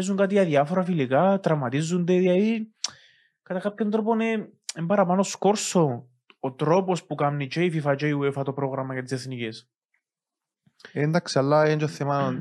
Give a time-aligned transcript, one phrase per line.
[0.00, 2.74] παίζουν κάτι αδιάφορα φιλικά, τραυματίζονται, δηλαδή
[3.42, 4.30] κατά κάποιον τρόπο είναι,
[4.76, 6.08] είναι παραπάνω σκόρσο
[6.40, 9.70] ο τρόπος που κάνει και η FIFA και η UEFA το πρόγραμμα για τις εθνικές.
[10.92, 12.32] Ε, εντάξει, αλλά είναι και θέμα,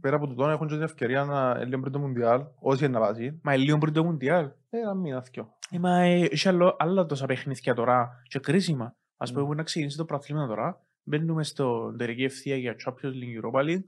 [0.00, 2.98] πέρα από το τόνο έχουν και την ευκαιρία να λίγο πριν το Μουντιάλ, όσοι είναι
[2.98, 4.50] να βάζει, Μα είναι λίγο πριν το Μουντιάλ.
[4.70, 5.48] ε, ένα μήνα, δυο.
[5.70, 8.96] Ε, μα ε, έχει άλλο, άλλα τόσα παιχνίδια τώρα και κρίσιμα.
[9.16, 9.46] Ας πούμε Mm.
[9.46, 13.84] που να ξεκινήσει το πρωταθλήμα τώρα, μπαίνουμε στο τελική ευθεία για Champions League Europa League,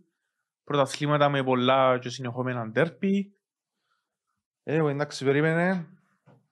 [0.69, 3.33] πρωταθλήματα με πολλά και συνεχόμενα ντέρπι.
[4.63, 5.87] Ε, εγώ, εντάξει, περίμενε,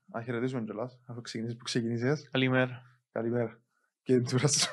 [0.07, 2.29] να χαιρετήσουμε κιόλας, αφού ξεκινήσεις που ξεκινήσεις.
[2.31, 2.83] Καλημέρα.
[3.13, 3.61] Καλημέρα.
[4.03, 4.69] Και την τούρα σου.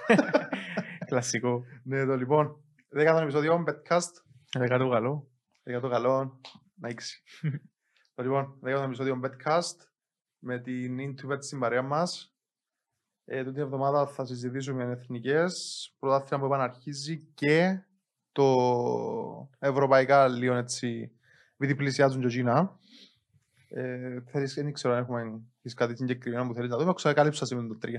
[1.10, 1.64] Κλασικό.
[1.84, 4.12] Ναι, το λοιπόν, δέκατο επεισόδιο, Betcast,
[4.58, 5.32] Δεκάτο καλό.
[5.64, 6.42] για το καλό,
[6.76, 7.24] να ήξεις.
[8.16, 9.78] το λοιπόν, δέκατο επεισόδιο Betcast,
[10.40, 12.36] με την Intubet στην παρέα μας.
[13.26, 17.84] Ε, τούτη εβδομάδα θα συζητήσουμε εθνικές, πρωτάθλημα που επαναρχίζει και
[18.34, 21.12] το ευρωπαϊκά λίγο έτσι,
[21.58, 22.78] επειδή πλησιάζουν και εκείνα.
[23.70, 27.56] Ε, θέλεις, δεν ξέρω αν έχουμε έχεις κάτι συγκεκριμένο που θέλεις να δούμε, ξεκαλύψα σε
[27.56, 27.90] με το 3.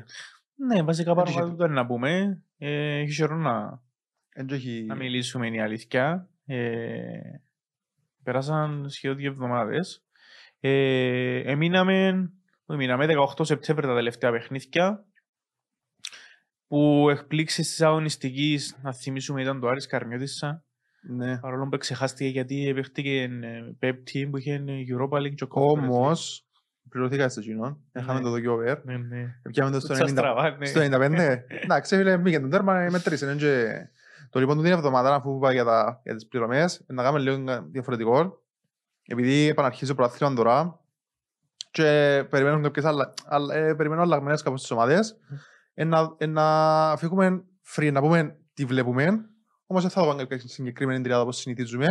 [0.55, 2.43] Ναι, βασικά πάνω Έτσι κάτω και το είναι να πούμε.
[2.59, 3.83] Ε, έχει καιρό να,
[4.29, 4.85] Εν και έχει...
[4.87, 6.29] να μιλήσουμε είναι η αλήθεια.
[6.47, 7.19] Ε,
[8.23, 10.05] πέρασαν σχεδόν δύο εβδομάδες.
[10.61, 12.31] Ε, εμείναμε,
[12.67, 15.05] εμείναμε 18 Σεπτέμβρη τα τελευταία παιχνίδια
[16.69, 20.65] που εκπλήξεις της αγωνιστικής, να θυμίσουμε ήταν το Άρης Καρμιώτισσα,
[21.17, 21.39] Ναι.
[21.39, 23.29] παρόλο που ξεχάστηκε γιατί παίχτηκε ε,
[23.79, 25.89] πέπτη που είχε Europa League και ο Conference League.
[25.91, 26.47] Όμως,
[26.91, 28.25] πληρωθήκα στο κοινό, είχαμε Ναι.
[28.25, 29.25] το δοκιό over, Ναι, ναι.
[29.51, 30.09] πιάμε το στο Τσα 90.
[30.09, 30.67] στραβά, ναι.
[30.67, 33.25] Στο 95, εντάξει, φίλε, μπήκε τον τέρμα, μετρήσε.
[33.25, 33.89] είναι και-
[34.31, 37.63] Το λοιπόν του την εβδομάδα, αφού είπα για, τα, για τις πληρωμές, να κάνουμε λίγο
[37.71, 38.43] διαφορετικό.
[39.07, 40.81] Επειδή επαναρχίζει το πρωτάθλημα τώρα
[41.71, 45.17] και περιμένουν κάποιες άλλα, άλλα, ε, περιμένουν αλλαγμένες κάπως στις ομάδες, ε,
[45.75, 47.45] να, ε, να φύγουμε
[47.75, 49.29] free, να πούμε τι βλέπουμε,
[49.67, 51.87] όμως δεν θα δούμε κάποια συγκεκριμένη τριάδα όπως συνηθίζουμε,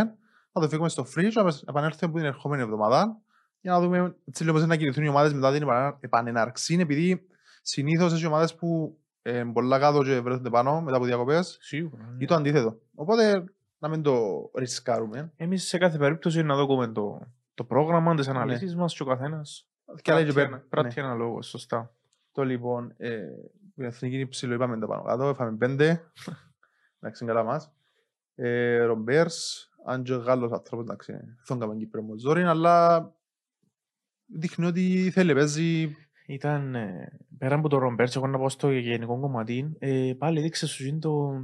[0.52, 3.22] θα το φύγουμε στο free και να επανέλθουμε από την ερχόμενη εβδομάδα
[3.62, 7.28] για να δούμε έτσι λίγο πώς να κινηθούν οι ομάδες μετά την επανα- επανεναρξή, επειδή
[7.62, 12.04] συνήθως έχει ομάδες που ε, πολλά κάτω και βρέθονται πάνω μετά από διακοπές Σίγουρα.
[12.04, 12.24] ναι.
[12.24, 12.78] ή το αντίθετο.
[12.96, 13.44] Οπότε
[13.80, 14.22] να μην το
[14.58, 15.32] ρισκάρουμε.
[15.36, 17.20] Εμείς σε κάθε περίπτωση να δούμε το,
[17.54, 19.68] το πρόγραμμα, τις αναλύσεις μας και ο καθένας.
[20.02, 20.48] Και άλλα και Πράττει πέρα.
[20.48, 21.06] ένα- πράττει Ναι.
[21.08, 21.92] ένα λόγο, σωστά.
[22.32, 23.20] Το λοιπόν, ε,
[23.76, 26.12] η εθνική είναι ψηλό, είπαμε τα πάνω κάτω, έφαμε πέντε.
[27.00, 27.72] Εντάξει, είναι καλά μας.
[28.36, 31.14] Ε, Ρομπέρς, αν και Γάλλος άνθρωπος, εντάξει,
[31.48, 33.12] δεν κάνουμε Κύπρο με ζόρι, αλλά
[34.26, 35.96] δείχνει ότι θέλει, παίζει.
[36.28, 40.68] Ήταν, ε, πέρα από το Ρομπέρτς, εγώ να πω στο γενικό κομματί, ε, πάλι δείξε
[40.68, 41.42] σου είναι το,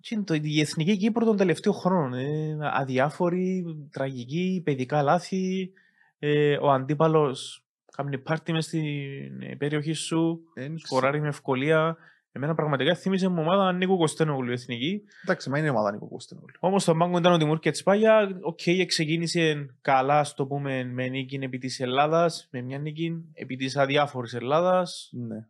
[0.00, 2.14] τι είναι το, η εθνική Κύπρο των τελευταίων χρόνων.
[2.14, 5.72] Ε, αδιάφορη, τραγική, παιδικά λάθη.
[6.18, 7.65] Ε, ο αντίπαλος
[7.96, 11.96] κάνει πάρτι μες στην ε, περιοχή σου, δεν σκοράρει με ευκολία.
[12.32, 15.02] Εμένα πραγματικά θύμισε μου ομάδα Νίκο Κωστένογλου εθνική.
[15.24, 16.54] Εντάξει, μα είναι η ομάδα Νίκο Κωστένογλου.
[16.60, 18.38] Όμως το μπάγκο ήταν ο Τιμούρ Κετσπάγια.
[18.40, 23.76] Οκ, ξεκίνησε καλά, στο πούμε, με νίκη επί της Ελλάδας, με μια νίκη επί της
[23.76, 25.10] αδιάφορης Ελλάδας.
[25.12, 25.46] Ναι.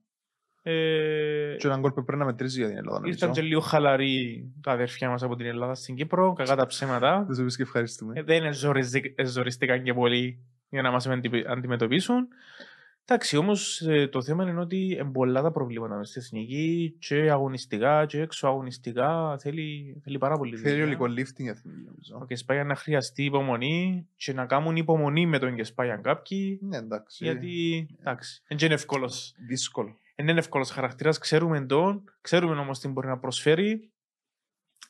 [0.63, 2.99] Ε, Και έναν κόλ που πρέπει να μετρήσει για την Ελλάδα.
[2.99, 3.13] νομίζω.
[3.13, 7.25] ήρθαν και λίγο χαλαροί τα αδέρφια μας από την Ελλάδα στην Κύπρο, κακά τα ψέματα.
[7.27, 8.13] Δεν σου πεις και ευχαριστούμε.
[8.17, 11.07] Ε, δεν ζοριστή- ζοριστήκαν και πολύ για να μας
[11.47, 12.29] αντιμετωπίσουν.
[13.09, 18.07] Εντάξει, όμως το θέμα είναι ότι είναι πολλά τα προβλήματα μες στη εθνική και αγωνιστικά
[18.07, 19.39] και έξω αγωνιστικά.
[19.39, 20.87] Θέλει, θέλει πάρα πολύ Θέλει δουλειά.
[20.87, 22.19] λίγο lifting η εθνική, νομίζω.
[22.21, 26.59] Ο Κεσπάγια να χρειαστεί υπομονή και να κάνουν υπομονή με τον Κεσπάγια κάποιοι.
[26.63, 27.25] Ναι, εντάξει.
[27.25, 29.35] Γιατί, εντάξει, δεν είναι εύκολος.
[29.49, 29.97] Δύσκολο.
[30.15, 33.91] Δεν είναι εύκολος χαρακτήρας, ξέρουμε τον, ξέρουμε όμως τι μπορεί να προσφέρει.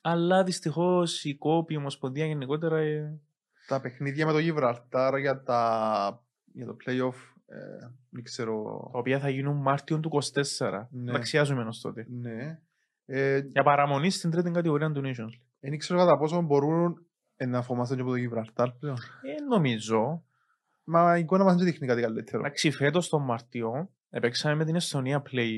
[0.00, 2.78] Αλλά δυστυχώς η κόπη, η Ομοσπονδία γενικότερα.
[2.78, 3.20] ε,
[3.66, 6.24] Τα παιχνίδια με το Γιβραλτάρ για, τα...
[6.52, 7.56] για το play-off, ε,
[8.10, 8.88] δεν ξέρω.
[8.92, 10.10] τα οποία θα γίνουν Μάρτιο του
[10.58, 10.86] 24.
[10.90, 11.12] Ναι.
[11.12, 12.06] Τα αξιάζουμε ενό τότε.
[12.08, 12.58] Ναι.
[13.04, 15.08] Ε, Για παραμονή στην τρίτη κατηγορία του Nations.
[15.08, 15.40] League.
[15.60, 17.06] δεν ξέρω κατά πόσο μπορούν
[17.36, 18.96] ε, να φοβάστε και από το Γιβραλτάρ πλέον.
[19.22, 20.24] Ε, νομίζω.
[20.84, 22.38] Μα η εικόνα μας δεν δείχνει κάτι καλύτερο.
[22.38, 25.50] Εντάξει, φέτος τον Μαρτιό επέξαμε με την Εστονία play,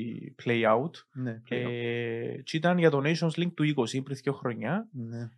[0.43, 0.91] play out.
[1.13, 1.69] Ναι, play-off.
[1.71, 4.87] Ε, και ήταν για το Nations League του 20 πριν δύο χρονιά.
[4.91, 5.29] ναι.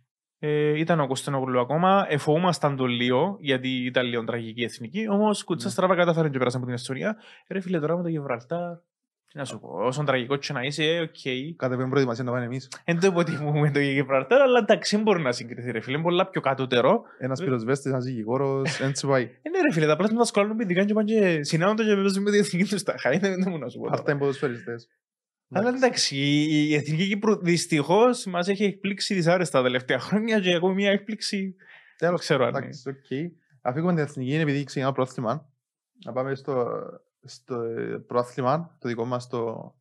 [0.44, 2.06] Ε, ήταν ο Κωνσταντινόπουλου ακόμα.
[2.08, 5.08] Εφοβούμασταν τον λίγο, γιατί ήταν λίγο τραγική εθνική.
[5.08, 5.72] Όμως κουτσά Ναι.
[5.72, 7.16] στραβά κατάφερε και πέρασαν από την Εστονία.
[7.48, 8.76] Ρε φίλε, τώρα με το Γιβραλτάρ.
[9.28, 11.56] Τι να σου πω, όσο τραγικό και να είσαι, οκ.
[11.56, 12.68] Κάθε πέμπτη προετοιμασία να πάμε εμείς.
[12.84, 15.70] Δεν το υποτιμούμε το Γιβραλτάρ, αλλά εντάξει, δεν μπορεί να συγκριθεί.
[15.70, 17.02] Ρε φίλε, είναι πολλά πιο κατώτερο.
[17.18, 17.44] Ένας Ε.
[17.44, 19.22] πυροσβέστης, ένας δικηγόρος, έτσι πάει.
[19.22, 22.30] Ε, ναι, ρε φίλε, τα πλάσματα σκολώνουν παιδικά και πάνε και συνάουνται και παίζουν με
[22.30, 23.18] την εθνική τους τα χάρη.
[23.18, 23.84] Δεν μου να σου πω.
[23.84, 23.94] τώρα.
[23.98, 24.88] Αυτά είναι ποδοσφαιριστές.
[25.52, 30.54] Αλλά εντάξει, η η Εθνική Κύπρου δυστυχώς μας έχει εκπλήξει δυσάρεστα τα τελευταία χρόνια και
[30.54, 31.54] ακόμη μια έκπληξη.
[31.98, 32.58] Δεν ξέρω αν είναι.
[32.58, 33.40] Εντάξει, οκ.
[33.60, 35.48] Αφήγουμε την εθνική επειδή ξεκινά το πρωτάθλημα.
[36.04, 36.66] Να πάμε στο,
[37.22, 39.74] στο ε, πρωτάθλημα, το δικό μας το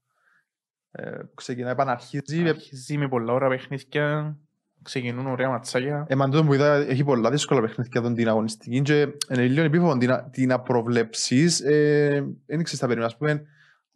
[0.92, 2.50] ε, που ξεκινά, επαναρχίζει.
[2.50, 4.38] Αρχίζει με πολλά ώρα παιχνίδια.
[4.82, 6.06] ξεκινούν ωραία ματσάκια.
[6.10, 9.62] Ε, μα τούτο που είδα, έχει πολλά δύσκολα παιχνίδια τον την αγωνιστική και είναι λίγο
[9.66, 11.62] επίφοβο την, να- την να προβλέψεις.
[11.62, 13.12] Ε, δεν ξέρεις τα περίμενα.
[13.12, 13.44] Ας πούμε,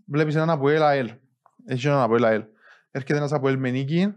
[0.06, 1.12] βλέπεις έναν ΑΠΟΕΛ.
[1.66, 2.44] Έχει έναν ΑΠΟΕΛ.
[2.92, 4.14] Έρχεται ένας ΑΠΟΕΛ με νίκη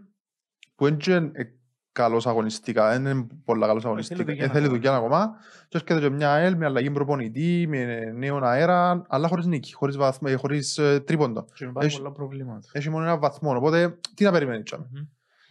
[0.75, 1.43] που δεν είναι ε,
[1.91, 2.89] καλός αγωνιστικά.
[2.91, 4.23] Δεν είναι πολλά καλός αγωνιστικά.
[4.23, 4.75] δουλειά Ε, θέλει ακόμα.
[4.75, 5.35] δουλειά ακόμα.
[5.67, 9.97] Και έρχεται και μια ΑΕΛ με αλλαγή προπονητή, με νέον αέρα, αλλά χωρίς νίκη, χωρίς,
[9.97, 11.45] βαθμ, ε, χωρίς ε, τρίποντο.
[11.53, 12.67] Και με πάρα Έχει- πολλά προβλήματα.
[12.71, 13.55] Έχει μόνο ένα βαθμό.
[13.55, 14.63] Οπότε, τι να περιμένεις.
[14.63, 14.87] τσάμε.
[14.91, 15.03] Μμμ.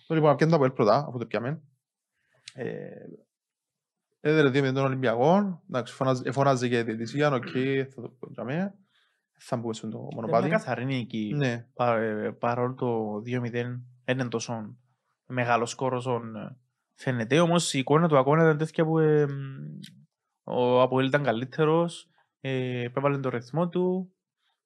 [0.06, 1.60] Το λοιπόν, πιάνε το ΑΠΟΕΛ πρώτα, αφού το πιάμε.
[2.54, 2.88] Ε,
[4.20, 5.62] έδερε δύο με τον Ολυμπιακό.
[5.68, 7.44] Εντάξει, φωνάζε, φωνάζε και η διαιτησία, οκ,
[7.94, 8.74] θα το πιάμε.
[9.40, 10.48] Θα μπούμε στο Ήταν μια μονοπάτι.
[10.48, 11.32] καθαρή νίκη.
[11.36, 13.50] Ναι, Πα- ε, Παρόλο το 2-0
[14.04, 14.76] δεν είναι τόσο
[15.26, 16.56] μεγάλο σκορ όσο ε,
[16.94, 17.40] φαίνεται.
[17.40, 19.30] Όμως η εικόνα του αγώνα ήταν τέτοια που ε, μ,
[20.44, 22.10] ο ΑΠΟΕΛ ήταν καλύτερος.
[22.40, 24.12] Ε, επέβαλε τον ρυθμό του.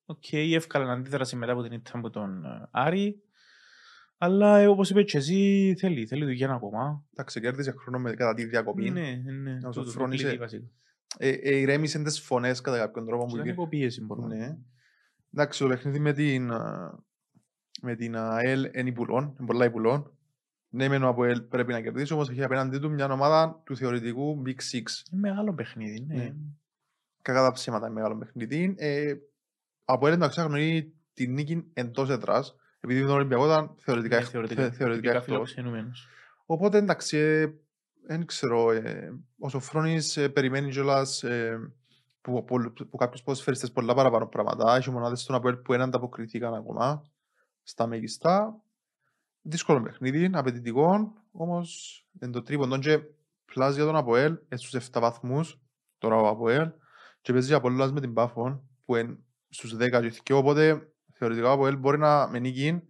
[0.05, 3.23] Οκ, εύκολα αντίδραση μετά από την ήττα από τον ε, Άρη.
[4.19, 7.05] Αλλά ε, όπως είπε και εσύ, θέλει, θέλει δουλειά ακόμα.
[7.13, 8.87] εντάξει, κέρδισε χρόνο με, κατά τη διακοπή.
[8.87, 9.59] Είναι, είναι.
[9.63, 10.39] Να σου τούτο, το φρόνησε.
[11.19, 11.49] Κλειδί βασικά.
[11.49, 13.61] Ε, ε, ηρέμησε τις φωνές κατά κάποιον τρόπο που Ήταν υπήρχε.
[13.61, 14.37] υποπίεση μπορούμε.
[14.37, 14.57] Ναι.
[15.35, 16.91] Εντάξει, το παιχνίδι με την, α,
[17.83, 20.17] με την ΑΕΛ είναι υπουλών, είναι πολλά υπουλών.
[20.75, 24.43] Ναι, μεν ο Αποέλ πρέπει να κερδίσει, όμως έχει απέναντι του μια ομάδα του θεωρητικού
[24.47, 24.83] Big Six.
[25.13, 26.15] Είναι μεγάλο παιχνίδι, ναι.
[26.15, 26.33] Ναι.
[27.23, 28.75] Κακά τα ψέματα είναι μεγάλο παιχνίδι.
[28.79, 29.15] Ε,
[29.85, 34.31] από έλεγε να ξάγνωρει την νίκη εντός έδρας, επειδή τον Ολυμπιακό ήταν θεωρητικά, Ναι, εκ-
[34.31, 35.51] θεωρητικά, θε- θεωρητικά τυπικά εκτός.
[35.53, 36.09] φιλοξενούμενος.
[36.47, 37.53] Οπότε εντάξει, ε,
[38.07, 41.73] δεν ξέρω, ε, ο Σοφρόνης ε, περιμένει κιόλας ε,
[42.21, 44.77] που, που, που κάποιους ποδοσφαιριστές πολλά παραπάνω πράγματα.
[44.77, 47.11] Έχει μονάδες στον Αποέλ που δεν ανταποκριθήκαν ακόμα
[47.63, 48.63] στα μέγιστα.
[49.43, 53.01] Δύσκολο παιχνίδι, απαιτητικό, όμως εν το τρίποντο και
[53.45, 55.61] πλάς για τον Αποέλ, ε, στους 7 βαθμούς,
[55.99, 56.71] τώρα ο Αποέλ,
[57.21, 61.53] και παίζει Απόλλωνας με την Πάφον, που είναι στους 10 και θκυο, οπότε θεωρητικά ο
[61.53, 62.83] Αποέλ μπορεί να με νίκη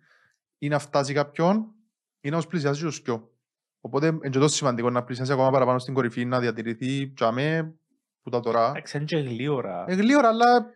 [0.58, 1.74] ή να φτάσει κάποιον
[2.20, 3.31] ή να τους πλησιάσει τους δυο.
[3.84, 7.74] Οπότε είναι και τόσο σημαντικό να πλησιάσει ακόμα παραπάνω στην κορυφή, να διατηρηθεί τζαμέ
[8.22, 8.68] που τα τώρα.
[8.68, 9.84] Εντάξει, είναι και γλύωρα.
[9.88, 10.66] Ε, γλύωρα, αλλά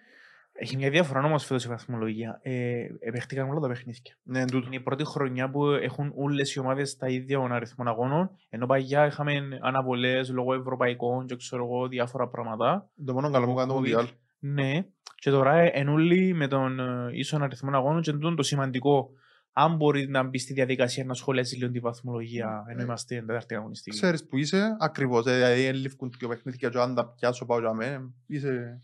[0.53, 2.39] Έχει μια διαφορά όμως φέτος η βαθμολογία.
[2.43, 4.17] Ε, επέχτηκαν όλα τα παιχνίδια.
[4.23, 4.67] ναι, εν τούτο.
[4.67, 9.07] Είναι η πρώτη χρονιά που έχουν όλες οι ομάδες τα ίδια αριθμό αγώνων, ενώ παγιά
[9.07, 12.91] είχαμε αναβολές λόγω ευρωπαϊκών και ξέρω εγώ διάφορα πράγματα.
[13.07, 13.79] Το μόνο καλό που κάνει το COVID.
[13.79, 14.07] Μουντιάλ.
[14.39, 18.43] Ναι, και τώρα ε, εν όλοι με τον ε, ίσον αριθμό αγώνων και τούτο το
[18.43, 19.11] σημαντικό.
[19.59, 23.27] Αν μπορεί να μπει στη διαδικασία να σχολιάσει λίγο τη βαθμολογία, ενώ Ε, είμαστε στην
[23.27, 23.97] τέταρτη αγωνιστική.
[23.97, 25.27] Ξέρεις που είσαι, ακριβώς.
[25.27, 28.13] Ε, Δηλαδή, ελήφκουν και παιχνίδια και αν τα πιάσω πάω για μέ.
[28.27, 28.81] Είσαι...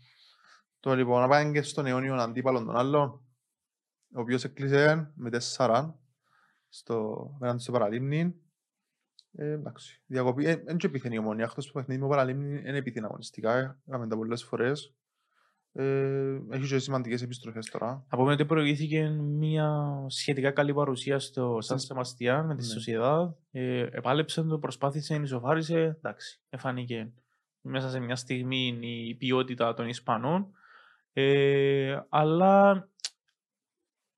[0.79, 3.09] Το λοιπόν, να πάμε και στον αιώνιον αντίπαλο τον άλλον,
[4.15, 5.99] ο οποίος έκλεισε με τέσσερα
[6.69, 8.35] στο, απέναντι στο Παραλίμνη.
[9.31, 10.45] Ε, εντάξει, διακοπή.
[10.45, 11.45] Ε, δεν και επιθυνεί η ομόνια.
[11.45, 13.81] Αυτός που παιχνίδι με Παραλίμνη είναι επιθυνά αγωνιστικά.
[13.87, 14.95] Έκαμε τα πολλές φορές.
[15.75, 18.05] Ε, έχει και σημαντικές επιστροφές τώρα.
[18.09, 22.67] Να πούμε ότι προηγήθηκε μια σχετικά καλή παρουσία στο Σαν Στην- Σεμαστιάν με τη Ναι.
[22.73, 23.35] Σοσιαδά.
[23.51, 25.79] Ε, επάλεψε το, προσπάθησε, ισοφάρισε.
[25.97, 27.11] Εντάξει, εφάνηκε
[27.61, 30.47] μέσα σε μια στιγμή η ποιότητα των Ισπανών.
[31.13, 32.87] Ε, αλλά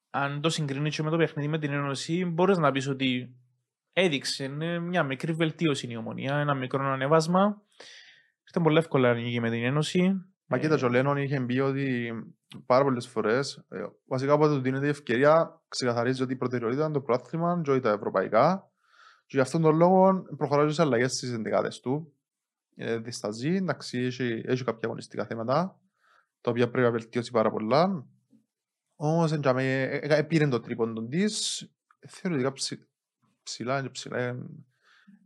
[0.09, 3.35] αν το συγκρίνεις και με το παιχνίδι με την Ένωση, μπορείς να πεις ότι
[3.93, 7.61] έδειξε ε, μια μικρή βελτίωση η ομονία, ένα μικρό ανεβάσμα.
[8.49, 10.25] Ήταν πολύ εύκολα να ανοίγει με την Ένωση.
[10.47, 12.11] Μα Ε, κοίτα, και ο Λένον είχε πει ότι
[12.65, 16.93] πάρα πολλές φορές, ε, βασικά όποτε του δίνεται η ευκαιρία, ξεκαθαρίζει ότι η προτεραιότητα είναι
[16.93, 18.69] το πρόθυμα και όχι τα ευρωπαϊκά.
[19.25, 22.13] Και γι' αυτόν τον λόγο προχωράει σε αλλαγές στις ενδεκάδες του.
[22.75, 25.79] Ε, δισταζεί, εντάξει, έχει, έχει κάποια αγωνιστικά θέματα,
[26.41, 28.05] τα οποία πρέπει να βελτιώσει πάρα πολλά.
[28.95, 31.61] Όμως, εν τζάμε, ε, ε, ε, πήρε το τρίποντο της,
[31.99, 32.87] ε, θεωρητικά ψη-
[33.43, 34.37] ψηλά, είναι ψηλά, ε,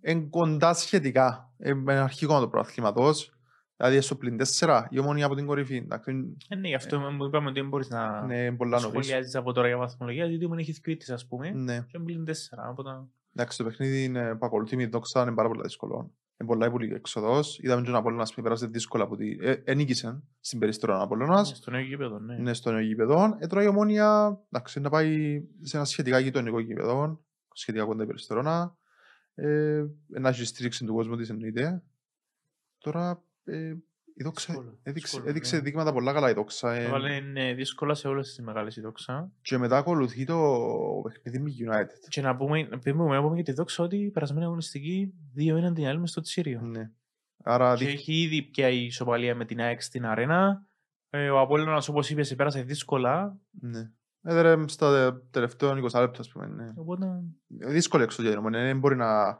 [0.01, 3.38] είναι κοντά σχετικά, ε, με αρχικό τους προαθλήματος.
[3.79, 5.75] Δηλαδή στο πλην τέσσερα, η ομόνια από την κορυφή.
[5.75, 9.05] Εντάξει, Ε, ναι, γι' αυτό που είπαμε ότι δεν μπορείς να είναι πολλά νωρίς.
[9.05, 11.51] σχολιάζεις από τώρα για βαθμολογία, γιατί μου έχει θκρίτης, ας πούμε.
[11.51, 11.85] Ναι.
[11.87, 12.69] Και μπλήν τέσσερα.
[12.69, 12.89] Οπότε...
[13.35, 16.13] Εντάξει, το παιχνίδι είναι, που ακολουθεί με τη δόξα είναι πάρα πολύ δύσκολο.
[16.37, 17.59] Είναι πολλά πολύ έξοδος.
[17.59, 19.37] Είδαμε τον Απόλλωνας που πέρασε δύσκολα από τη...
[19.39, 21.47] Ε, ενίκησε στην περιστρόνα ο Απόλλωνας.
[21.55, 22.35] Στο νέο γήπεδο, ναι.
[22.35, 23.35] Είναι στο νέο γήπεδο.
[23.39, 28.05] Ε, τώρα η Ομόνια, εντάξει, να πάει σε ένα σχετικά γειτονικό γήπεδο, σχετικά κοντά η
[28.05, 28.77] περιστρόνα.
[29.33, 31.83] Ε, να έχει στήριξη του κόσμου της εννοείται.
[32.77, 33.77] Τώρα, ε,
[34.19, 35.61] η δόξα Δύσκολο, έδειξε, δύσκολο, έδειξε ναι.
[35.61, 36.73] δείγματα πολλά καλά η δόξα.
[36.73, 39.31] Ε, Έβαλε ναι, δύσκολα σε όλες τις μεγάλες η δόξα.
[39.41, 40.61] και μετά ακολουθεί το
[41.03, 42.07] παιχνίδι με United.
[42.09, 45.57] Και να πούμε, να πούμε, να πούμε για τη δόξα ότι η περασμένη αγωνιστική δύο
[45.57, 46.61] έναν την άλλη μες στο Τσίριο.
[46.61, 46.91] Ναι.
[47.43, 50.67] Άρα Και δείχνει έχει ήδη πια η ισοπαλία με την ΑΕΚ στην αρένα.
[51.09, 53.37] Ε, ο Απόλλωνας, όπως είπες, πέρασε δύσκολα.
[53.51, 53.91] Ναι.
[54.21, 56.47] Έδερε στα τελευταία 20 λεπτά, ας πούμε.
[56.47, 56.71] Ναι.
[56.75, 57.05] Οπότε
[57.47, 59.39] Δύσκολη εξωτερική ομονία, δεν μπορεί να,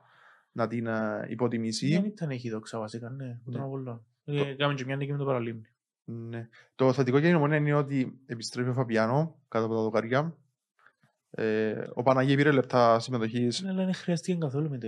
[0.59, 2.03] να την ε, δεν υποτιμήσει.
[2.05, 3.39] ήταν έχει η δόξα βασικά, ναι.
[3.43, 3.65] που τον Ναι.
[3.67, 4.01] Απόλλωνα.
[4.25, 5.67] Ε, Κάμε και μια νίκη με το Παραλίμνη.
[6.03, 6.47] Ναι.
[6.75, 10.37] Το θετικό για την ομονία είναι ότι επιστρέφει ο Φαπιάνο κάτω από τα δοκάρια.
[11.31, 14.87] Ε, ο Παναγί πήρε λεπτά συμμετοχής Ναι, αλλά δεν χρειάστηκε καθόλου με, το,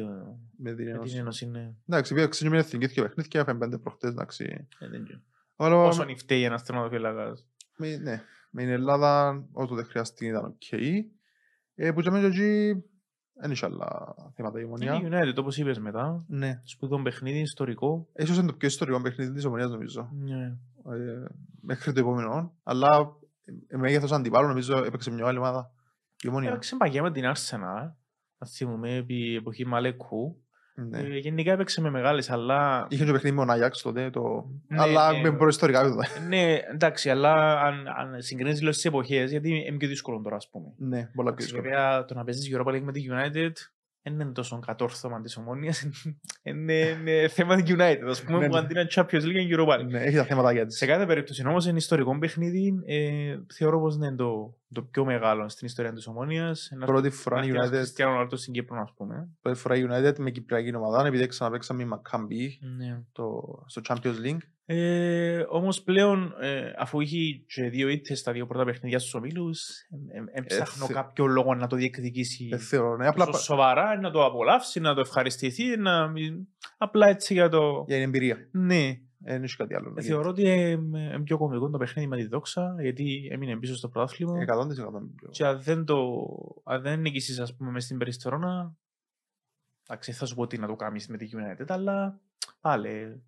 [0.58, 1.18] με την με την Ένωση.
[1.18, 1.48] Ένωση.
[1.48, 1.74] Ναι.
[1.90, 4.68] Εντάξει, πήγε ξύνει με εθνική και παιχνίδια, έφερε πέντε προχτές, εντάξει.
[4.80, 5.20] Ε, δεν ξέρω.
[5.56, 7.48] Αλλά Όσο νυχταίει ένας τερματοφύλακας.
[7.78, 10.72] με, ναι, με την Ελλάδα όσο δεν χρειαστεί ήταν οκ.
[11.76, 12.84] Ε, που και μέσα εκεί
[13.42, 15.20] δεν είχε άλλα θέματα η Είναι ομονία.
[15.20, 16.24] η United, όπως είπες μετά.
[16.28, 16.62] Ναι.
[16.64, 18.08] Σπουδόν παιχνίδι, ιστορικό.
[18.16, 20.10] Ίσως είναι το πιο ιστορικό παιχνίδι της ομονίας νομίζω.
[20.14, 20.58] Ναι.
[20.96, 21.26] Ε,
[21.62, 22.54] μέχρι το επόμενο.
[22.64, 23.16] Αλλά
[23.68, 25.72] ε, μέγεθος αντιπάλου νομίζω έπαιξε μια άλλη ομάδα.
[26.24, 26.50] Η ομονία.
[26.50, 27.92] Έπαιξε παγιά με την Arsenal.
[28.38, 30.42] Να θυμούμε, επί εποχή Μαλεκού.
[30.76, 31.00] Ναι.
[31.00, 32.88] Ε, γενικά έπαιξε με μεγάλες, αλλά...
[32.90, 34.46] Είχε και παιχνίδι με τον Άγιαξ τότε, το...
[34.68, 35.22] Ναι, αλλά ναι.
[35.22, 36.08] με προϊστορικά επίπεδα.
[36.28, 40.50] Ναι, εντάξει, αλλά αν, αν συγκρίνεις λίγο στις εποχές, γιατί είναι πιο δύσκολο τώρα, ας
[40.50, 40.74] πούμε.
[40.78, 41.64] Ναι, πολλά πιο Εντάξει, δύσκολο.
[41.64, 43.52] Βέβαια, το να παίζεις Europa League με τη United
[44.04, 45.88] δεν είναι τόσο κατόρθωμα της ομόνιας.
[46.44, 48.60] είναι, είναι θέμα της United, ας πούμε, Ναι, που ναι.
[48.60, 49.86] αντί να είναι Champions League είναι Europa League.
[49.90, 50.88] Ναι, έχει τα θέματα για Σε της.
[50.88, 52.74] κάθε περίπτωση όμως είναι ιστορικό παιχνίδι.
[52.86, 56.70] Ε, θεωρώ πως είναι το, το πιο μεγάλο στην ιστορία της ομόνιας.
[56.74, 59.30] Ένας Πρώτη φορά η United, Χριστιανό Ρονάλντο στην Κύπρο, ας πούμε.
[59.42, 63.02] πρώτη φορά η United με κυπριακή ομάδα, επειδή ξαναπαίξαμε με Maccabi Ναι.
[63.12, 64.38] το, στο Champions League.
[64.76, 69.70] Ε, όμως πλέον, ε, αφού έχει και δύο ήττες στα δύο πρώτα παιχνίδια στους ομίλους,
[70.12, 73.42] ε, ε, ε, ψάχνω θε- κάποιο λόγο να το διεκδικήσει Δεν θεωρώ, ναι, απλά τόσο
[73.44, 76.08] σοβαρά, να το απολαύσει, να το ευχαριστηθεί, να...
[76.08, 76.48] μην-
[76.78, 77.84] απλά έτσι για το...
[77.88, 78.48] για την εμπειρία.
[78.52, 78.88] Ναι,
[79.24, 79.90] Ε, Δεν έχει κάτι άλλο.
[79.90, 80.14] να γίνει.
[80.14, 83.88] θεωρώ ότι ε, είναι πιο κομβικό το παιχνίδι με τη δόξα, γιατί έμεινε πίσω στο
[83.90, 84.34] πρωτάθλημα.
[84.34, 85.98] 100% Και αν δεν το
[86.64, 88.76] αν δεν νικήσεις, ας πούμε, μες στην περιστορώνα,
[89.88, 92.20] εντάξει, θα σου πω τι να το κάνεις με τη United, αλλά
[92.62, 93.24] πάλι...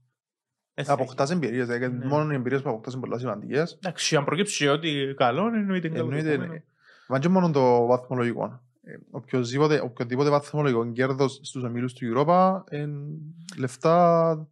[0.74, 2.06] δεν θα Αποκτάς εμπειρίες, δηλαδή, Ναι.
[2.06, 3.78] μόνο οι εμπειρίες που αποκτάς είναι πολλά σημαντικές.
[3.82, 6.10] Εντάξει, αν προκύψει ότι καλό, εννοείται είναι καλό.
[6.10, 6.54] το Εννοείται, επόμενο.
[6.54, 6.64] ναι.
[7.08, 8.62] Μα και μόνο το βαθμολογικό.
[8.84, 12.98] Ε, οποιοδήποτε, οποιοδήποτε βαθμολογικό κέρδος στους ομίλους του Europa είναι
[13.58, 14.48] λεφτά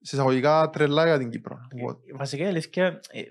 [0.00, 1.58] συσσαγωγικά τρελά για την Κύπρο.
[1.74, 3.22] Οπότε, Ε, Βασικά η αλήθεια, ε,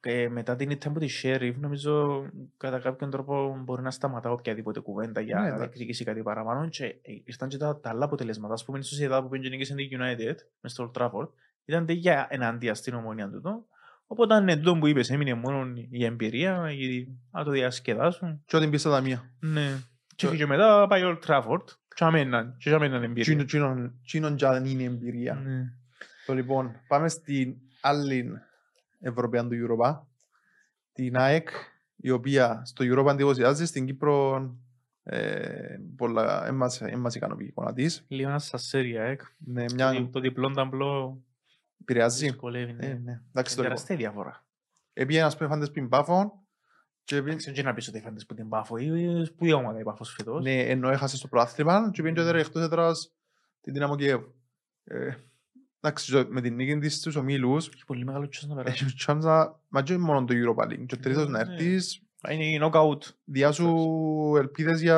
[0.00, 2.24] ε, μετά την ήττα από τη Sheriff, νομίζω
[2.56, 5.66] κατά κάποιον τρόπο μπορεί να σταματά οποιαδήποτε κουβέντα για Ναι, να εντάξει.
[5.66, 6.68] διεκδικήσει κάτι παραπάνω.
[6.68, 8.54] Και ε, ήρθαν και τα, τα άλλα αποτελέσματα.
[8.54, 11.28] Ας πούμε, η Σοσιαδά που πήγαινε και στην United, μες στο Old Trafford,
[11.64, 13.40] ήταν για εναντία στην ομόνια του.
[13.40, 13.66] το.
[14.06, 18.42] Οπότε ναι, τούτο που είπες, έμεινε μόνο η εμπειρία, η, να το διασκεδάσουν.
[18.46, 19.30] και ό,τι μπει στα ταμεία.
[19.40, 19.78] Ναι.
[20.16, 23.22] Και Το- έφυγε μετά πάει Old Trafford και αμέναν, και αμέναν εμπειρία.
[23.22, 25.34] Τσίνον- τσίνον- Τσίνον και δεν είναι εμπειρία.
[25.34, 25.72] Ναι.
[26.26, 28.30] Το λοιπόν, πάμε στην άλλη
[29.00, 30.00] Ευρωπαία του Europa,
[30.92, 31.48] την ΑΕΚ,
[31.96, 34.50] η οποία στο Europa εντυπωσιάζει, στην Κύπρο
[35.02, 38.04] ε, πολλά, έμμας, έμμας ικανοποιεί η εικόνα της.
[38.08, 39.20] Λίγο ένας στα σέρια, εκ.
[39.38, 41.22] Ναι, Το, μια δι- το διπλό ταμπλό
[41.80, 42.26] επηρεάζει.
[42.26, 42.72] δυσκολεύει.
[42.72, 42.86] ναι.
[42.86, 42.94] Ε, ναι.
[42.94, 43.64] Εντάξει, το Είναι λοιπόν.
[43.64, 44.44] τεράστια διαφορά.
[44.92, 46.32] Επήγε ένας πέφαντες πριν Πάφων
[47.04, 49.82] και πει- Εντάξει, δεν να πεις ότι έφαντες που την Πάφο ή σπουδαία ομάδα η
[49.82, 50.42] Πάφος φέτος.
[50.44, 53.12] ναι, ενώ έχασε στο προάθλημα και πήγαινε και έδερε εκτός έδρας
[53.60, 54.34] την Δυναμό Κιέβου.
[54.84, 55.10] Ε,
[55.80, 58.84] Εντάξει, και με την νίκη της στους ομίλους, Έχει πολύ μεγάλο τσος να περάσει.
[58.84, 60.86] έχει τσάνσα, μα και μόνο το Europa League.
[60.86, 61.52] Και ο τρίτος να Ναι.
[61.52, 62.98] έρθεις, Είναι η knockout.
[63.24, 63.74] διά σου
[64.36, 64.96] ελπίδες για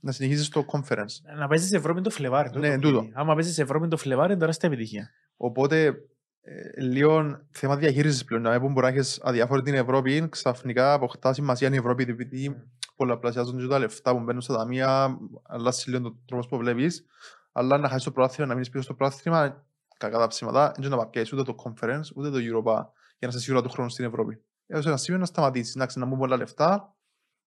[0.00, 1.36] να συνεχίσεις το conference.
[1.38, 2.58] Να παίζεις Ευρώπη το Φλεβάρι.
[2.58, 2.98] Ναι, το τούτο.
[2.98, 3.12] κλειδί.
[3.16, 5.10] Άμα παίζεις Ευρώπη το Φλεβάρι, είναι τεράστια επιτυχία.
[5.36, 5.94] Οπότε,
[6.40, 8.42] ε, λίγο θέμα διαχείρισης πλέον.
[8.42, 12.62] Να που μπορεί να έχεις αδιάφορη την Ευρώπη, ξαφνικά αποκτά σημασία η Ευρώπη, επειδή Mm.
[12.96, 17.04] πολλαπλασιάζονται και τα λεφτά που μπαίνουν στα ταμεία, αλλάζει λίγο τον τρόπος που βλέπεις.
[17.52, 19.64] Αλλά να χάσεις το πρόθυμα, να μείνεις πίσω στο πρόθυμα,
[19.98, 22.74] κακά τα ψήματα, δεν να παπιέσεις ούτε το conference, ούτε το Europa,
[23.18, 24.42] για να είσαι σίγουρα του χρόνου στην Ευρώπη.
[24.66, 26.94] Έως ένα σημείο να σταματήσεις, εντάξει, να μπουν πολλά λεφτά,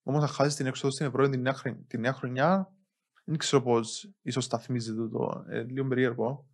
[0.03, 2.72] όμως να χάσεις την έξοδο στην Ευρώπη την νέα, χρονιά- τη νέα χρονιά,
[3.24, 6.46] δεν ξέρω πώς ίσως σταθμίζεται το, ε, λίγο περίεργο.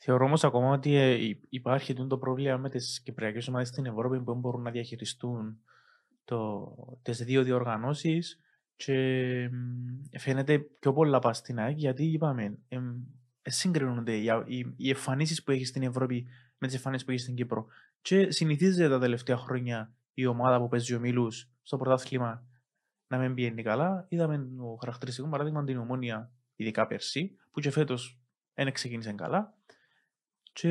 [0.00, 3.86] Θεωρώ όμως ακόμα ότι ε, υ- υπάρχει τούτο το πρόβλημα με τις κυπριακές ομάδες στην
[3.86, 5.58] Ευρώπη που δεν μπορούν να διαχειριστούν
[6.24, 8.40] το, τις δύο διοργανώσεις
[8.76, 8.94] και
[9.52, 12.94] μ, φαίνεται πιο πολλά πας στην ΑΕΚ γιατί είπαμε εμ,
[13.42, 16.26] ε, συγκρίνονται οι, α- οι, οι εμφανίσεις που έχει στην Ευρώπη
[16.58, 17.66] με τις εμφανίσεις που έχει στην Κύπρο
[18.00, 22.44] και συνηθίζεται τα τελευταία χρόνια η ομάδα που παίζει ο Μίλους στο πρωτάθλημα
[23.08, 24.06] να μην πηγαίνει καλά.
[24.08, 28.20] Είδαμε το χαρακτηριστικό παράδειγμα την ομόνια ειδικά πέρσι που και φέτος
[28.54, 29.57] δεν ξεκίνησε καλά
[30.52, 30.70] και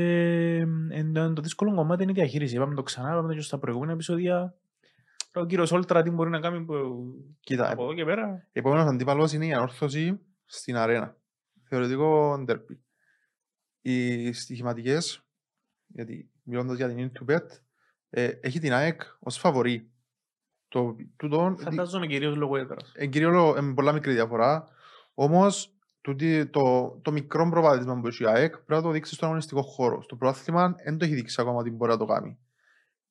[0.90, 2.56] εν, εν, το δύσκολο κομμάτι είναι η διαχείριση.
[2.56, 4.56] Είπαμε το ξανά, είπαμε το και στα προηγούμενα επεισόδια.
[5.34, 7.06] Ο κύριος Όλτρα τι μπορεί να κάνει που,
[7.40, 8.48] Κοίτα, από εδώ και πέρα.
[8.52, 11.18] Επόμενος αντίπαλος είναι η ανόρθωση στην αρένα.
[11.64, 12.80] Θεωρητικό ντερπι.
[13.82, 15.22] Οι στοιχηματικές,
[15.88, 17.46] γιατί μιλώντας για την Intubet,
[18.10, 19.92] ε, έχει την ΑΕΚ ως φαβορή.
[20.68, 22.92] Το, τούτο, Φαντάζομαι κυρίως λόγω έδρας.
[22.96, 24.68] εν κύριο λόγω, είναι πολλά μικρή διαφορά,
[25.14, 25.77] όμως
[26.08, 29.62] τούτη, το, το μικρό προβάδισμα που έχει η ΑΕΚ πρέπει να το δείξει στον αγωνιστικό
[29.62, 30.02] χώρο.
[30.02, 32.38] Στο πρόθλημα δεν το έχει δείξει ακόμα ότι μπορεί να το κάνει.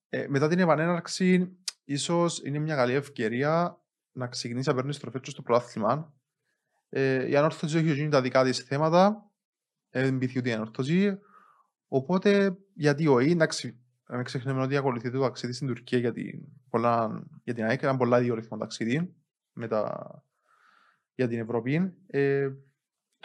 [0.08, 3.80] Ε, μετά την επανέναρξη, ίσως είναι μια καλή ευκαιρία
[4.12, 6.12] να ξεκινήσει να παίρνει στροφές και στο πρόθλημα.
[6.88, 9.30] Ε, η ανόρθωση έχει γίνει τα δικά της θέματα,
[9.90, 11.18] ε, δεν πείθει ούτε η ανόρθωση,
[11.88, 16.40] οπότε γιατί όχι, εντάξει, να μην ξεχνάμε ότι ακολουθεί το ταξίδι στην Τουρκία για την,
[16.70, 19.14] πολλά, για την ΑΕΚ, ήταν πολλά δύο ρυθμό ταξίδι.
[19.52, 20.24] με τα...
[21.14, 21.94] για την Ευρώπη.
[22.06, 22.50] Ε,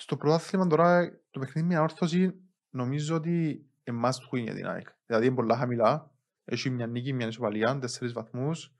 [0.01, 2.33] στο πρωτάθλημα τώρα το παιχνίδι με ανόρθωση
[2.69, 4.87] νομίζω ότι εμάς του είναι για την ΑΕΚ.
[5.05, 6.11] Δηλαδή είναι πολλά χαμηλά.
[6.45, 8.73] Έχει μια νίκη, μια ισοπαλία, τέσσερις βαθμούς.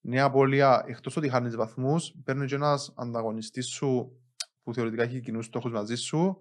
[0.00, 4.20] Νέα απώλεια, εκτός ότι χάνεις βαθμούς, παίρνει και ένας ανταγωνιστής σου
[4.62, 6.40] που θεωρητικά έχει κοινούς στόχους μαζί σου.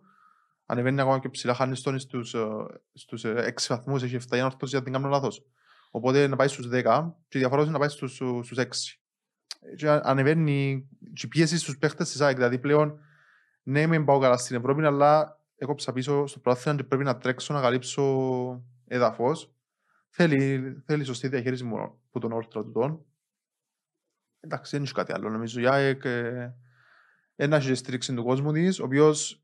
[0.65, 2.47] Ανεβαίνει ακόμα και ψηλά, χάνεις τον στους, ε,
[2.93, 5.45] στους 6 βαθμούς, έχει 7 για ανόρθωση, γιατί δεν κάνω λάθος.
[5.91, 8.99] Οπότε να πάει στους 10 και η διαφορά είναι να πάει στους, στους 6.
[9.75, 12.99] Και ανεβαίνει και η πίεση στους παίχτες της ΑΕΚ, δηλαδή πλέον
[13.63, 17.53] ναι, μην πάω καλά στην Ευρώπη, αλλά έκοψα πίσω στο πρωτάθλημα και πρέπει να τρέξω
[17.53, 19.53] να καλύψω έδαφος.
[20.09, 23.05] Θέλει, θέλει σωστή διαχείριση μου από τον όρθρο του τον.
[24.39, 25.29] Εντάξει, δεν έχει κάτι άλλο.
[25.29, 26.53] Νομίζω η ΑΕΚ ε,
[27.35, 29.43] ένα έχει στήριξη του κόσμου της, ο οποίος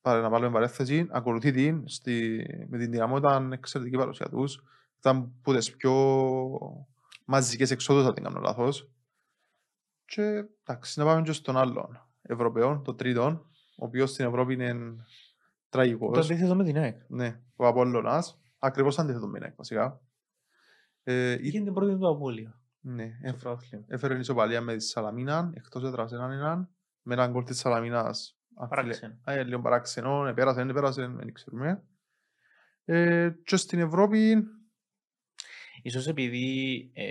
[0.00, 4.62] πάρε να βάλουμε παρέθεση, ακολουθεί την στη, με την δυναμότητα εξαιρετική παρουσία τους.
[4.98, 5.94] Ήταν από τις πιο
[7.24, 8.90] μαζικές εξόδους, αν δεν κάνω λάθος.
[10.04, 13.24] Και εντάξει, να πάμε και στον άλλον Ευρωπαίο, το τρίτο,
[13.78, 14.96] ο οποίος στην Ευρώπη είναι Το
[15.68, 16.30] τραγικός.
[16.30, 17.00] αντίθετο με την ΑΕΚ.
[17.08, 18.40] Ναι, ο Απόλλωνας.
[18.58, 20.00] Ακριβώς αντίθετο με την ΑΕΚ, βασικά.
[21.02, 23.84] Ε, ή- Είχε την πρώτη του απώλεια ναι, στο έφ- πρωτάθλημα.
[23.88, 26.68] έφερε ισοπαλία με τη Σαλαμίνα, εκτός έδρας έναν έναν,
[27.02, 28.36] με έναν γκολ της Σαλαμίνας.
[28.56, 29.18] αν φίλε- Παράξενο.
[29.24, 31.82] Α, ε, λίγο παράξενο, επέρασε, δεν επέρασε, δεν ξέρουμε.
[32.84, 34.44] Ε, και στην Ευρώπη,
[35.84, 37.04] Ίσως επειδή ε,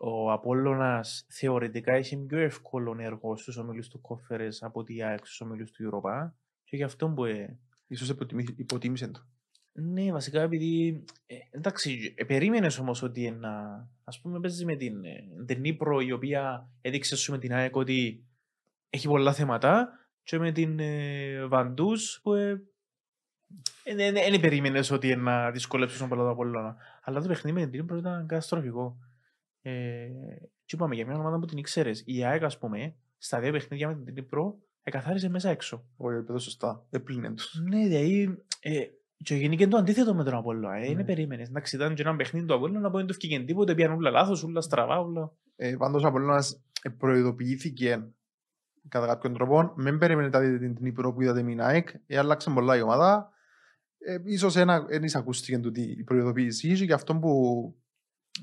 [0.00, 5.26] ο Απόλλωνας θεωρητικά έχει πιο εύκολο έργο στους ομίλους του Κόφερες από ότι η ΑΕΚ
[5.26, 6.30] στους ομίλους του Europa
[6.64, 7.24] και γι' αυτό που...
[7.24, 9.26] Ε, ίσως υποτιμή- υποτίμησε το.
[9.72, 11.04] ναι, βασικά επειδή...
[11.26, 13.86] Ε, εντάξει, ε, περίμενες όμως ότι ένα...
[14.04, 17.76] Ας πούμε παίζει με την, ε, την Νύπρο η οποία έδειξε σου με την ΑΕΚ
[17.76, 18.24] ότι
[18.90, 19.88] έχει πολλά θέματα
[20.22, 22.62] και με την ε, Βαντούς που ε,
[23.84, 26.76] δεν περίμενες ότι να δυσκολέψεις τον πελάτο Απόλλωνα.
[27.02, 28.98] Αλλά το παιχνίδι με την Νύπρο ήταν καταστροφικό.
[29.62, 30.08] Ε,
[30.64, 32.02] και είπαμε για μια ομάδα που την ήξερες.
[32.06, 35.84] Η ΑΕΚ, ας πούμε, στα δύο παιχνίδια με την Νύπρο, εκαθάρισε μέσα έξω.
[35.96, 36.86] Όχι, είπε το σωστά.
[36.90, 37.60] Έπλυνε τους.
[37.68, 38.42] Ναι, δηλαδή.
[38.60, 38.80] Ε,
[39.22, 40.76] και γενικά είναι το αντίθετο με τον Απόλλωνα.
[40.76, 40.86] Ε, Ναι.
[40.86, 41.48] είναι περίμενες.
[41.48, 43.74] Εντάξει, ήταν και ένα παιχνίδι του Απόλλωνα που δεν του έφυγε τίποτε.
[43.74, 45.32] Πήγαν όλα λάθος, όλα στραβά, όλα.
[45.56, 48.08] Ε, πάντως ο Απόλλωνας ε, προειδοποιήθηκε
[48.88, 49.72] κατά κάποιον τρόπο.
[49.76, 51.88] Μην περιμένετε την, την Υπηρώ που είδατε με την ΑΕΚ.
[52.06, 53.30] Ε, άλλαξε πολλά η ομάδα.
[53.98, 57.30] Ε, ίσως ένα, δεν εισακούστηκε τούτη η προειδοποίηση και γι' αυτό που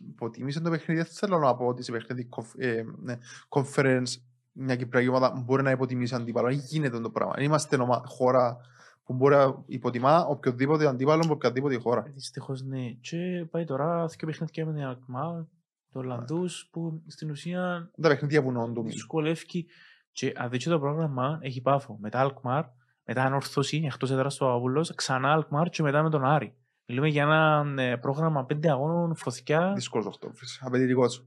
[0.07, 1.01] υποτίμησε το παιχνίδι.
[1.01, 3.17] Δεν θέλω να πω ότι σε παιχνίδι κοφ- ε, ναι,
[3.49, 4.03] conference
[4.51, 6.47] μια κυπριακή ομάδα μπορεί να υποτιμήσει αντίπαλο.
[6.47, 7.33] Δεν γίνεται το πράγμα.
[7.41, 8.57] Είμαστε ομα- χώρα
[9.03, 12.01] που μπορεί να υποτιμά οποιοδήποτε αντίπαλο από οποιαδήποτε χώρα.
[12.13, 12.89] Δυστυχώς ναι.
[13.01, 15.47] Και πάει τώρα δύο παιχνίδια με την Αλκμά,
[15.91, 18.85] του Ολλανδού, που στην ουσία Τα παιχνίδια που νόντουν.
[18.85, 19.65] δυσκολεύει.
[20.11, 21.97] Και αν δείτε το πρόγραμμα, έχει πάφο.
[22.01, 22.65] Μετά Αλκμάρ,
[23.05, 26.55] μετά Ανόρθωση, εκτός έδρας του Αβούλος, ξανά Αλκμάρ και μετά με τον Άρη.
[26.87, 29.71] Μιλούμε για ένα ε, πρόγραμμα πέντε αγώνων, φωτιά.
[29.75, 30.61] Δύσκολος Οκτώβρης.
[30.65, 31.25] Απαιτητικός.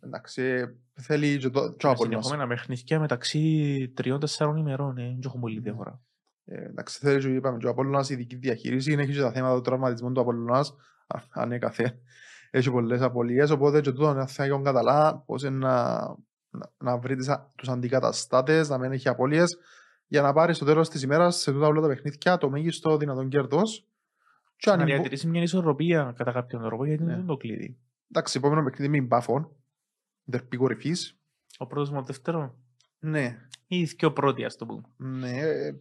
[0.00, 0.64] Εντάξει, ε,
[1.00, 2.24] θέλει και το και ο Απόλλωνας.
[2.24, 4.98] Συνεχόμενα παιχνίδια μεταξύ τριών-τεσσάρων ημερών.
[4.98, 5.60] Ε, δεν έχουν πολύ Ναι.
[5.60, 6.00] διαφορά.
[6.44, 8.92] Ε, Εντάξει, θέλει και είπαμε και ο Απόλλωνας ειδική διαχείριση.
[8.92, 10.74] Έχει και τα θέματα του τραυματισμού του Απόλλωνας.
[11.06, 11.90] Α, Ανέκαθεν.
[12.50, 15.92] Έχει πολλές απολίες, οπότε και τούτο είναι θέμα για τον Καταλά, πώς είναι να,
[16.50, 19.58] να, να βρει τις, α- τους αντικαταστάτες, να μην έχει απολίες,
[20.06, 23.28] για να πάρει στο τέλος της ημέρας σε τούτα όλα τα παιχνίδια το μέγιστο δυνατόν
[23.28, 23.86] κέρδος.
[24.56, 27.12] Και αν Να η Μπο- διατηρήσει μια ισορροπία κατά κάποιον τρόπο, γιατί Ναι.
[27.12, 27.78] είναι το κλειδί.
[28.10, 29.56] Εντάξει, επόμενο παιχνίδι με μπάφων,
[30.24, 31.18] δερπή κορυφής.
[31.58, 32.58] Ο πρώτος με ο δεύτερο,
[32.98, 34.82] Ναι, ή οι δύο πρώτοι, ας το πούμε.
[34.96, 35.74] ναι, ε,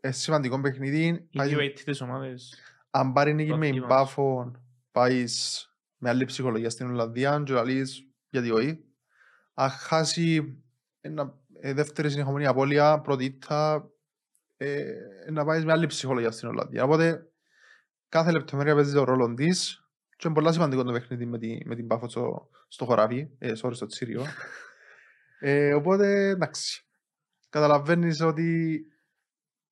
[0.00, 1.06] ε, σημαντικό παιχνίδι.
[1.30, 2.54] Οι Πάει- δύο αίτητε ομάδες.
[2.90, 3.86] αν πάρει νίκη Το με θύμα.
[3.86, 5.64] μπάφων, πάεις
[5.96, 8.84] με άλλη ψυχολογία στην Ολλανδία και λαλείς γιατί όχι.
[9.54, 10.58] Αν χάσει
[11.00, 13.90] ένα, ε, δεύτερη συνεχόμενη απώλεια, πρώτη ήττα,
[14.56, 14.84] ε,
[15.30, 16.84] να πάεις με άλλη ψυχολογία στην Ολλανδία.
[16.84, 17.29] Οπότε
[18.10, 19.84] κάθε λεπτομέρεια παίζει το ρόλο της
[20.16, 23.52] και είναι πολύ σημαντικό το παιχνίδι με, τη, με την Πάφο στο, στο χωράφι, ε,
[23.62, 24.22] sorry, στο Τσίριο.
[25.40, 26.84] ε, οπότε, εντάξει,
[27.48, 28.80] καταλαβαίνεις ότι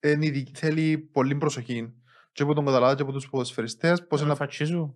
[0.00, 1.92] είναι ειδική- θέλει πολύ προσοχή
[2.32, 4.30] και από τον καταλάβει και από τους ποδοσφαιριστές πώς Πώ να...
[4.30, 4.94] να φατσίζουν.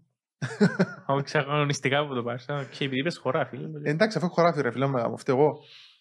[1.06, 2.44] Όχι ξαγωνιστικά που το πάρεις.
[2.44, 3.68] Και επειδή είπες χωρά, φίλε.
[3.82, 5.52] Ε, εντάξει, αφού έχω χωράφι ρε φίλε, μου φταίω εγώ.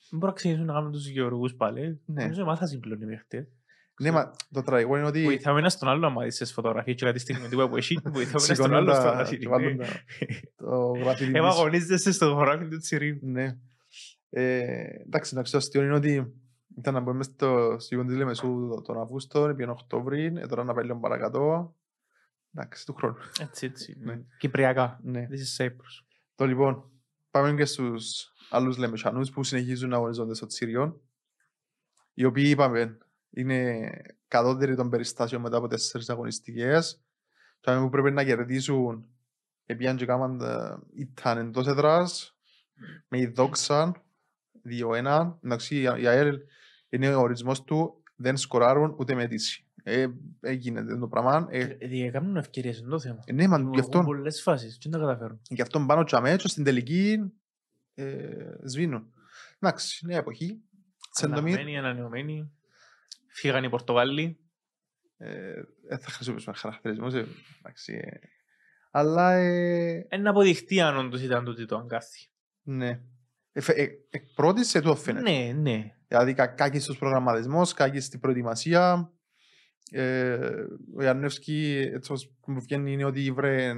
[0.09, 2.01] Δεν μπορώ να ξεκινήσουν να κάνουν τους γεωργούς πάλι.
[2.05, 2.21] Ναι.
[2.21, 3.47] Νομίζω μάθα συμπλώνει μέχρι χτες.
[4.01, 7.05] Ναι, μα το τραγικό είναι ότι Βοηθάμε ένα στον άλλο άμα δεις τις φωτογραφίες και
[7.05, 7.99] κάτι στιγμή του που έχει.
[8.03, 9.11] Βοηθάμε ένα στον σηκώνουν άλλο στο τα...
[9.11, 9.37] γραφείο.
[9.37, 9.85] και βάλουν τα-
[10.65, 11.57] το γραφείο Έμα της.
[11.57, 13.19] αγωνίζεσαι στο χωράφι του Τσιρίου.
[13.21, 13.57] Ναι.
[14.29, 14.63] Ε,
[15.05, 16.33] εντάξει, εντάξει, το αστείο είναι ότι
[16.77, 20.73] ήταν να μπούμε στο σίγον της Λεμεσού το- τον Αυγούστο, πήγαινε Οκτώβρη, ε, τώρα να
[20.73, 21.75] πάει λίγο παρακάτω.
[22.55, 23.15] Εντάξει, του χρόνου.
[23.39, 23.95] Έτσι, έτσι.
[23.99, 24.21] Ναι.
[24.37, 24.99] Κυπριακά.
[25.03, 25.27] Ναι.
[25.31, 26.03] This is Cyprus.
[26.35, 26.89] Το λοιπόν,
[27.31, 31.01] πάμε και στους άλλους Λεμεσανούς που συνεχίζουν να αγωνίζονται στο Τσίριον,
[32.13, 32.97] οι οποίοι είπαμε
[33.31, 33.89] είναι
[34.27, 37.01] κατώτεροι των περιστάσεων μετά από τέσσερις αγωνιστικές.
[37.59, 39.05] Και που πρέπει να κερδίσουν,
[39.65, 40.41] επειδή και κάμαν
[40.93, 42.35] ήταν εντός έδρας,
[43.07, 44.03] με η δόξα,
[44.63, 45.37] 2-1.
[45.43, 46.39] Εντάξει, η η ΑΕΛ
[46.89, 49.65] είναι ο ορισμός του δεν σκοράρουν ούτε με αίτηση.
[49.83, 50.07] Ε,
[50.39, 51.47] έγινε το πράγμα.
[51.49, 53.19] Ε, Διακάμουν ευκαιρίες, είναι το θέμα.
[53.25, 55.41] ε, ναι, μα γι' Δημιουργούν αυτό, πολλές φάσεις και δεν τα καταφέρουν.
[55.49, 57.31] γι' αυτό πάνω τσαμέ και στην τελική
[57.93, 58.27] ε,
[58.63, 59.13] σβήνουν.
[59.59, 60.61] Εντάξει, νέα εποχή.
[61.11, 62.51] Σεντομίρ, Αλλαγμένοι, ανανεωμένοι.
[63.33, 64.39] Φύγαν οι Πορτογάλοι.
[65.17, 65.53] ε,
[65.87, 67.13] δεν θα χρησιμοποιήσουμε χαρακτηρισμούς.
[67.13, 67.25] ε,
[67.59, 68.17] εντάξει, ε,
[68.91, 72.27] αλλά ε, Είναι να αποδειχτεί αν όντως ήταν τούτο το αγκάθι.
[72.61, 73.01] ναι.
[73.53, 75.31] Ε, φε- ε, εκ πρώτης σε το φαίνεται.
[75.31, 75.95] Ναι, ναι.
[76.07, 79.11] Δηλαδή κα- κάκι στους προγραμματισμούς, κάκι στην προετοιμασία.
[79.91, 80.37] Ε,
[80.97, 83.73] ο Ιαννεύσκη, έτσι όπως μου βγαίνει, είναι ότι βρε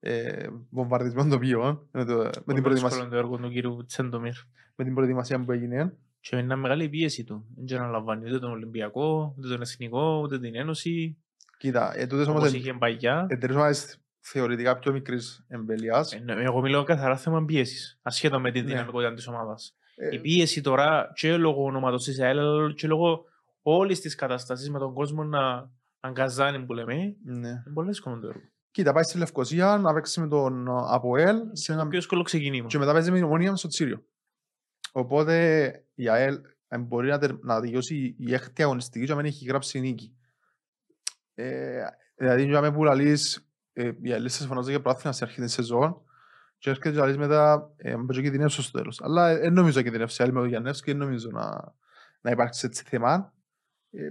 [0.00, 4.34] ε, βομβαρδισμό τοπίο με, το, με, την Πολύ προετοιμασία, δύσκολο το έργο του κύριου Τσέντομιρ.
[4.74, 5.96] με την προετοιμασία που έγινε.
[6.20, 7.46] Και είναι μεγάλη πίεση του.
[7.56, 11.16] Δεν αναλαμβάνει ούτε τον Ολυμπιακό, ούτε τον Εθνικό, ούτε την Ένωση.
[11.58, 13.26] Κοίτα, ε, τούτες όμως Όπως εν- είχε παλιά.
[13.28, 16.12] εταιρείες ομάδες θεωρητικά πιο μικρής εμβελιάς.
[16.12, 17.98] Ε, ναι, Εγώ μιλάω καθαρά θέμα πίεσης.
[18.02, 18.68] Ασχέτως με την Ναι.
[18.70, 19.74] δυναμικότητα της ομάδας.
[19.96, 23.24] Ε, Η πίεση τώρα και λόγω ονόματο της ΑΕΛ, αλλά και λόγω
[23.62, 27.08] όλης της κατάσταση με τον κόσμο να αγκαζάνει που λέμε, ναι.
[27.32, 28.40] είναι πολύ δύσκολο το έργο.
[28.70, 31.82] Κοίτα, πάει στη Λευκοσία να παίξει με τον ε, ΑΠΟΕΛ σε ένα...
[31.82, 32.66] Το πιο δύσκολο ξεκινήμα.
[32.68, 34.02] και μετά παίζει με την Ομόνια στο Τσίριο.
[34.92, 39.26] Οπότε η ΑΕΛ ε, μπορεί να, τερ- να τελειώσει η έκτη αγωνιστική και να μην
[39.26, 40.14] έχει γράψει νίκη.
[41.34, 41.82] Ε,
[42.16, 45.52] δηλαδή, για μένα που λαλείς, ε, η ΑΕΛ σε φωνάζει για πρόθυνα σε αρχή της
[45.52, 46.02] σεζόν
[46.58, 49.00] και έρχεται και λαλείς μετά, ε, μπορεί να κινδυνεύσω στο τέλος.
[49.02, 51.74] Αλλά δεν νομίζω να κινδυνεύσει η ΑΕΛ με τον Γιαννεύσκη και δεν νομίζω να,
[52.20, 53.32] να υπάρξει έτσι θέμα.
[53.90, 54.08] Ε,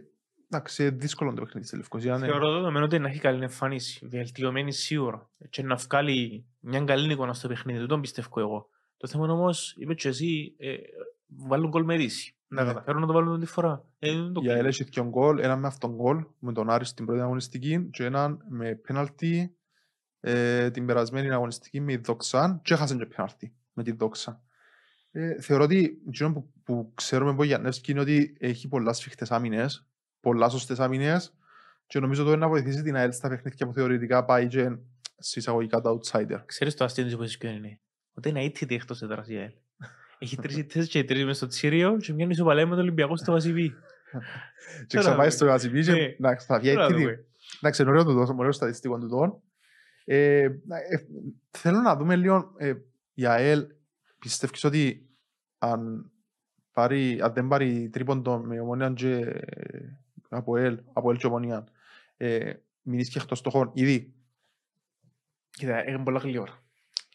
[0.51, 2.19] εντάξει, είναι δύσκολο το παιχνίδι στη Λευκοσίας.
[2.19, 2.25] ναι.
[2.27, 5.29] Θεωρώ δεδομένο ότι να έχει καλή εμφάνιση, βελτιωμένη σίγουρα.
[5.49, 8.69] Και να βγάλει μια καλή εικόνα στο παιχνίδι, δεν τον πιστεύω εγώ.
[8.99, 10.75] Το θέμα όμως, είπε και εσύ, ε,
[11.27, 12.33] βάλουν κολ με ρίση.
[12.47, 12.67] Να Ναι.
[12.67, 13.85] καταφέρουν να το βάλουν τη φορά.
[13.99, 14.67] Ε, δεν το Η ΑΕΛ ξέρω.
[14.67, 18.37] έχει δύο γκολ, ένα με αυτόν γκολ με τον Άρης στην πρώτη αγωνιστική και ένα
[18.49, 19.55] με πέναλτι
[20.19, 24.41] ε, την περασμένη αγωνιστική με η Δόξα και έχασε και πέναλτι με τη Δόξα.
[25.11, 29.87] Ε, θεωρώ ότι εκείνο που, που ξέρουμε από Γιάννευσκι είναι ότι έχει πολλά σφιχτές άμυνες,
[30.19, 31.33] πολλά σωστές άμυνες
[31.87, 34.77] και νομίζω ότι να βοηθήσει την ΑΕΛ στα παιχνίδια που θεωρητικά πάει και
[35.17, 36.41] σε εισαγωγικά τα outsider.
[36.45, 37.79] Ξέρεις το αστείο της υπόθεσης ποιο είναι;
[38.19, 39.51] Ότι είναι αίτητη εκτός έδρας η ΑΕΛ.
[40.19, 43.31] Έχει τρεις ήττες και τρεις μες στο Τσίριο και μια ισοπαλία με τον Ολυμπιακό στο
[43.31, 43.69] Βασιβί.
[44.87, 45.29] Και Τώρα ξαπάει δούμε.
[45.29, 45.99] στο Γασιμπή και Ναι.
[45.99, 47.01] εντάξει, θα βγει Τώρα τρίτη.
[47.01, 47.25] δούμε.
[47.61, 49.41] Εντάξει, είναι ωραίο το τόσο, ωραίο στατιστικό του τόν.
[50.05, 50.51] Ε, ε,
[51.51, 52.73] θέλω να δούμε λίγο ε,
[53.13, 53.65] η ΑΕΛ
[54.19, 55.09] πιστεύεις ότι
[55.57, 56.11] αν,
[56.71, 59.79] πάρει, αν δεν πάρει τρίποντο με ομονία και ε,
[60.29, 61.67] από ΕΛ, από ΕΛ και ομονία
[62.17, 64.13] ε, μείνεις και εκτός στοχών ήδη;
[65.49, 66.63] Κοίτα, έχουν πολλά γλυόρα.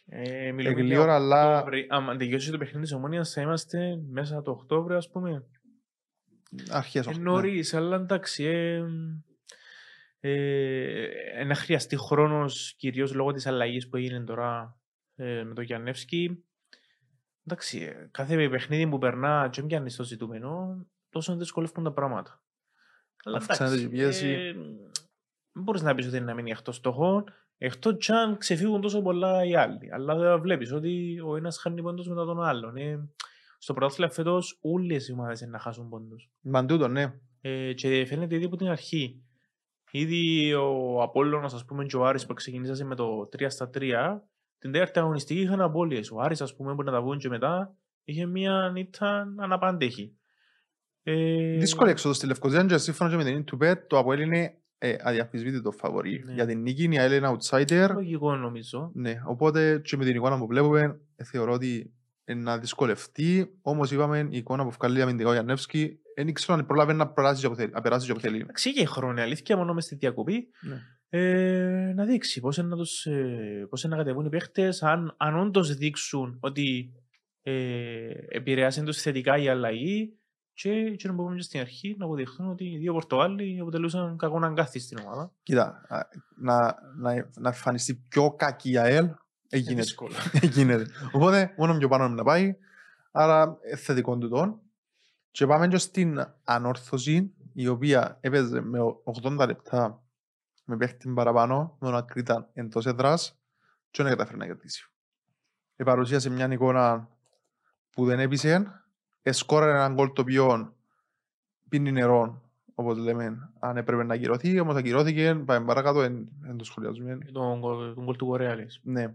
[0.07, 1.87] Ε, μιλούμε Ε, για γλυόρα, αλλά- Οκτώβρη.
[1.89, 5.45] Άμα τελειώσει το παιχνίδι της Ομόνιας θα είμαστε μέσα το Οκτώβριο ας πούμε.
[6.71, 7.25] αρχές Ε, όχι, ναι.
[7.25, 8.45] νωρίς, αλλά εντάξει.
[8.45, 8.83] Ε,
[10.21, 14.79] ε, να χρειαστεί χρόνος κυρίως λόγω της αλλαγής που έγινε τώρα
[15.15, 16.45] ε, με τον Γιαννεύσκι.
[17.47, 22.43] Εντάξει, ε, κάθε παιχνίδι που περνά και πιάνεις στο ζητούμενο, τόσο δυσκολεύουν τα πράγματα.
[23.25, 24.29] Αλλά Αυξάνεται εντάξει, η πίεση.
[24.29, 24.53] ε,
[25.53, 27.25] δεν μπορείς να πεις ότι είναι να μείνει εκτός στόχων,
[27.59, 29.93] εκτός κι αν ξεφύγουν τόσο πολλά οι άλλοι.
[29.93, 32.77] Αλλά βλέπεις ότι ο ένας χάνει πόντους μετά τον άλλον.
[32.77, 33.09] Ε,
[33.59, 36.31] στο πρωτάθλημα φέτος όλες οι ομάδες είναι να χάσουν πόντους.
[36.41, 37.15] Μαν τούτο, ναι.
[37.41, 39.23] Ε, και φαίνεται ήδη από την αρχή.
[39.91, 44.23] Ήδη ο Απόλλωνας, ας πούμε, και ο Άρης που ξεκινήσασε με το 3 στα 3,
[44.59, 46.11] την τέταρτη αγωνιστική είχαν απώλειες.
[46.11, 50.17] Ο Άρης, ας πούμε, που να τα βγουν και μετά, είχε μία νύχτα αναπάντεχη.
[51.03, 54.97] Ε, Δύσκολη έξοδο στη Λευκοσία και σύμφωνα και με την Ιντουπέτ το Αποέλ είναι ε,
[55.01, 56.23] αδιαφυσβήτητο φαβορή.
[56.25, 56.33] Ναι.
[56.33, 57.89] Για την νίκη η ΑΕΛ είναι outsider.
[57.93, 58.91] Λογικό νομίζω.
[58.95, 61.93] Ναι, οπότε και με την εικόνα που βλέπουμε ε, θεωρώ ότι
[62.25, 63.59] είναι να δυσκολευτεί.
[63.63, 67.41] Όμως είπαμε η εικόνα που βγάλει αμυντικά ο Γιαννεύσκη δεν ήξερα αν προλάβει να περάσει
[67.41, 67.71] και όπου θέλει.
[67.71, 68.41] Να περάσει και όπου θέλει.
[68.41, 70.49] Εντάξει, είχε χρόνο, η αλήθεια, μόνο μες στη διακοπή.
[70.61, 70.83] Ναι.
[71.09, 75.15] Ε, να δείξει πώς είναι να, τους, ε, πώς είναι να κατεβούν οι παίχτες, αν,
[75.17, 76.93] αν όντως δείξουν ότι
[77.43, 77.53] ε,
[78.29, 80.19] επηρεάσει τους θετικά η αλλαγή
[80.55, 84.39] και, και να πούμε και στην αρχή να αποδειχθούν ότι οι δύο Πορτογάλοι αποτελούσαν κακό
[84.45, 85.33] αγκάθι στην ομάδα.
[85.43, 86.01] Κοίτα, α,
[86.37, 89.17] να, να, να εμφανιστεί πιο κακή η ΑΕΛ Είναι
[89.49, 89.81] έγινε.
[89.81, 90.15] δύσκολο.
[90.55, 90.87] γίνεται.
[91.13, 92.57] Οπότε μόνο πιο πάνω να πάει.
[93.11, 94.61] Άρα ε, θετικό του τον.
[95.31, 98.79] Και πάμε και στην ανόρθωση η οποία έπαιζε με
[99.25, 100.03] 80 λεπτά
[100.65, 103.39] με παίχτη παραπάνω με τον Ακρίτα εντός έδρας
[103.91, 104.91] και δεν καταφέρει να κερδίσει.
[105.77, 107.09] Επαρουσίασε μια εικόνα
[107.91, 108.84] που δεν έπεισε.
[109.27, 110.75] Εσκόραρε έναν γκολ το οποίο
[111.69, 112.43] πίνει νερό
[112.75, 117.59] όπως λέμε αν έπρεπε να ακυρωθεί όμως ακυρώθηκε πάμε παρακάτω εν, εν το σχολιάζουμε τον,
[117.59, 118.81] γκολ- τον γκολ του Κορέα, λες.
[118.83, 119.15] ναι.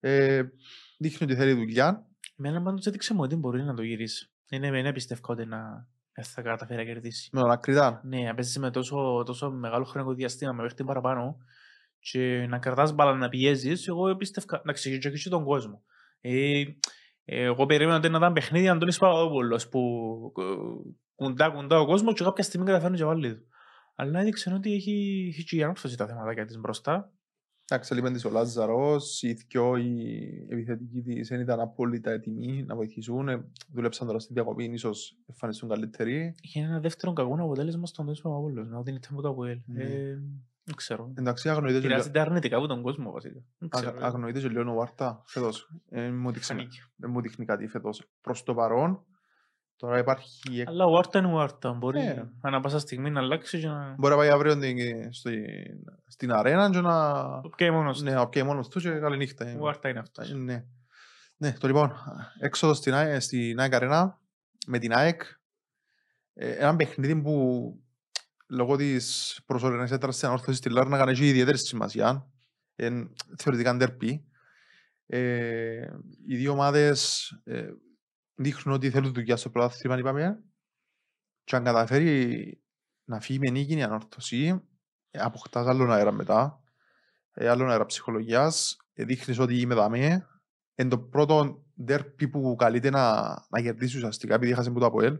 [0.00, 0.42] Ε,
[0.98, 2.06] δείχνει ότι θέλει δουλειά.
[2.36, 4.30] Εμένα πάντως έδειξε μου ότι μπορεί να το γυρίσει.
[4.50, 7.28] Είναι με πιστεύω ότι να δεν θα καταφέρει να κερδίσει.
[7.32, 8.00] Με τον Ακριτάν.
[8.04, 11.36] Ναι, να παίζεις με τόσο, τόσο μεγάλο χρονικό διαστήμα με παίχτη παραπάνω
[11.98, 15.82] και να κρατάς μπάλα να πιέζεις, εγώ πίστευκα να ξεχύσεις και τον κόσμο.
[16.20, 16.62] Ε,
[17.30, 19.80] Εγώ περίμενα ότι να ήταν παιχνίδι Αντώνης Παπαδόπουλος που
[21.14, 23.46] κουντά κουντά ο κόσμος και κάποια στιγμή καταφέρνει και βάλει του.
[23.94, 27.12] Αλλά έδειξε ότι έχει, έχει και η ανόρθωση τα θέματα της μπροστά.
[27.70, 32.74] Εντάξει, λείπεν της ο Λάζαρος, οι δυο οι επιθετικοί της δεν ήταν απόλυτα έτοιμοι να
[32.74, 33.28] βοηθήσουν.
[33.28, 36.34] Ε, Δούλεψαν τώρα στην διακοπή, ίσως εμφανιστούν καλύτεροι.
[36.40, 39.58] Είχε ένα δεύτερο κακό αποτέλεσμα στον Αντώνης Παπαδόπουλος, να δίνει τέμπο το Αποέλ.
[40.68, 40.72] Ναι.
[40.72, 41.12] Ε, Δεν ξέρω.
[41.18, 43.40] Εντάξει, αγνοείται και λίγο- Πειράζεται αρνητικά από τον κόσμο βασικά.
[43.58, 43.90] Δεν ξέρω.
[43.90, 45.68] αγ- αγνοείται και λίγο ο Βάρτα φέτος.
[45.90, 46.78] Ε, μου δείξει- Φανήκε.
[46.96, 48.08] Δεν μου δείχνει κάτι φέτος.
[48.20, 49.04] Προς το παρόν,
[49.76, 50.64] τώρα υπάρχει...
[50.66, 51.72] Αλλά ο Άρτα είναι ο Άρτα.
[51.72, 52.24] Μπορεί Ε.
[52.40, 53.94] ανά πάσα στιγμή να αλλάξει και να...
[53.98, 55.46] Μπορεί να πάει αύριο στην- στη-
[56.06, 57.12] στην αρένα και να...
[57.40, 58.04] Το πιάει μόνος του.
[58.04, 59.56] Ναι, να πιάει μόνος του και καλή νύχτα.
[59.60, 60.30] Ο Άρτα είναι αυτός.
[60.30, 60.64] Ε, Ναι.
[61.40, 61.92] Ναι, το λοιπόν,
[62.40, 64.20] έξοδος στην, ΑΕΚ- στην ΑΕΚ Αρένα
[64.66, 65.22] με την ΑΕΚ.
[66.34, 67.72] Ε, ένα παιχνίδι που
[68.48, 72.30] λόγω της προσωρινής έτρας της ανόρθωσης στη Λάρνακα έχει ιδιαίτερη σημασία.
[72.76, 73.08] Είναι
[73.38, 74.24] θεωρητικά ντερπί.
[75.06, 75.88] Ε,
[76.26, 77.70] οι δύο ομάδες ε,
[78.34, 80.42] δείχνουν ότι θέλουν δουλειά στο πρωτάθλημα, είπαμε.
[81.44, 82.62] Και αν καταφέρει
[83.04, 84.62] να φύγει με νίκη η ανόρθωση,
[85.10, 86.62] ε, αποκτάς άλλον αέρα μετά.
[87.32, 88.76] Ε, άλλον αέρα ψυχολογίας.
[88.92, 90.26] Ε, δείχνεις ότι είμαι δαμέ.
[90.74, 95.18] Είναι το πρώτο ντέρπι που καλείται να, να κερδίσεις ουσιαστικά επειδή έχασες που το ΑΠΟΕΛ.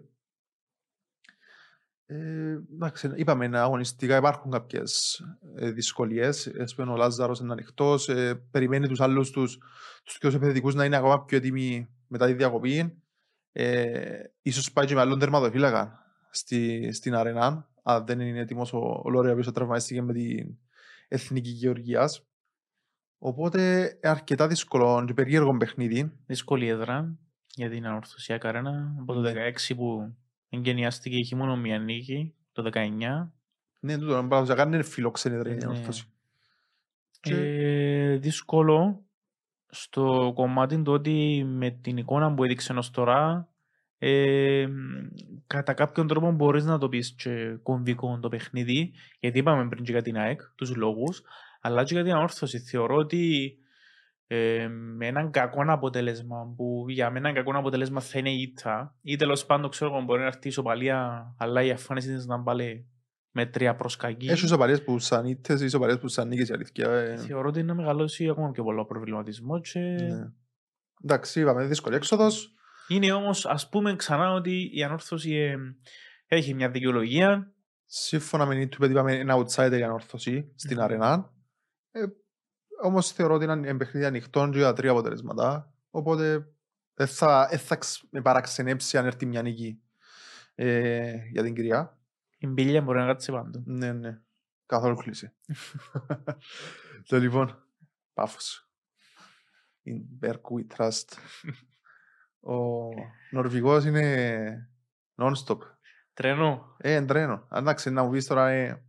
[2.10, 5.22] Ε, εντάξει, είπαμε, αγωνιστικά υπάρχουν κάποιες
[5.54, 6.46] ε, δυσκολίες.
[6.46, 8.08] Έσπεν ο Λάζαρος είναι ανοιχτός.
[8.08, 9.58] Ε, περιμένει τους άλλους τους,
[10.04, 13.02] τους πιο επιθετικούς να είναι ακόμα πιο έτοιμοι μετά τη διακοπή.
[13.52, 17.68] Ε, ίσως πάει και με άλλον τερματοφύλακα στη, στην αρένα.
[17.82, 20.58] Αν δεν είναι έτοιμος ο, ο Λόριας που τραυματίστηκε με την
[21.08, 22.26] Εθνική Γεωργίας.
[23.18, 26.12] Οπότε αρκετά δύσκολο και περίεργο παιχνίδι.
[26.26, 27.18] Δύσκολη έδρα
[27.54, 28.96] για την ανορθωσία Αρένα.
[29.00, 29.32] Από το Ναι.
[29.68, 30.14] 16 που
[30.48, 33.32] εγκαινιάστηκε είχε μόνο μία νίκη, το 19.
[33.80, 35.64] Ναι, τούτο να πράγμα είναι φιλοξενή έδρα η Ναι.
[35.64, 36.04] ανόρθωση.
[37.20, 39.02] Και- Ε, δύσκολο
[39.68, 43.48] στο κομμάτι του ότι με την εικόνα που έδειξε ως τώρα
[43.98, 44.66] ε,
[45.46, 49.92] κατά κάποιον τρόπο μπορείς να το πεις και κομβικό το παιχνίδι γιατί είπαμε πριν και
[49.92, 51.22] για την ΑΕΚ τους λόγους
[51.60, 53.54] αλλά και για την ανόρθωση θεωρώ ότι
[54.30, 59.16] ε, με έναν κακό αποτέλεσμα που για μένα κακό αποτέλεσμα θα είναι η ήττα ή
[59.16, 62.88] τέλος πάντων ξέρω εγώ μπορεί να έρθει η ισοπαλία αλλά η αφάνιση της να πάλι
[63.30, 64.26] με τρία προς κακή.
[64.26, 66.90] Έχει ισοπαλίες που σαν ήττες, ισοπαλίες που σαν νίκες η αλήθεια.
[66.90, 67.16] ε.
[67.16, 70.32] Θεωρώ ότι είναι να μεγαλώσει ακόμα πιο πολλά προβληματισμός και Ναι.
[71.04, 72.52] Εντάξει, είπαμε, δύσκολη έξοδος.
[72.88, 75.56] είναι όμως ας πούμε ξανά ότι η ανόρθωση ε,
[76.26, 77.52] έχει μια δικαιολογία
[77.90, 80.82] Σύμφωνα με την YouTube, είπαμε, είναι outsider η ανόρθωση στην Μμμ.
[80.84, 81.32] αρένα.
[81.90, 82.00] Ε,
[82.82, 85.72] όμως θεωρώ ότι είναι ένα παιχνίδι ανοιχτό και για τρία αποτελέσματα.
[85.90, 86.48] Οπότε
[86.94, 89.82] δεν θα, δεν θα ξ- με παραξενέψει αν έρθει μια νίκη
[90.54, 91.98] ε, για την κυρία.
[92.38, 93.62] η μπίλια μπορεί να κάτσει πάντου.
[93.66, 94.20] Ναι, ναι.
[94.66, 95.32] Καθόλου κλείσει.
[97.08, 97.64] Το λοιπόν,
[98.12, 98.70] πάφος.
[99.84, 101.18] In Berg we trust.
[102.40, 102.54] Ο
[103.30, 104.70] Νορβηγός είναι
[105.16, 105.58] non-stop.
[106.12, 106.76] Τρένο.
[106.78, 107.48] Ε, εν τρένο.
[107.52, 108.84] Εντάξει, να μου πεις τώρα, ε,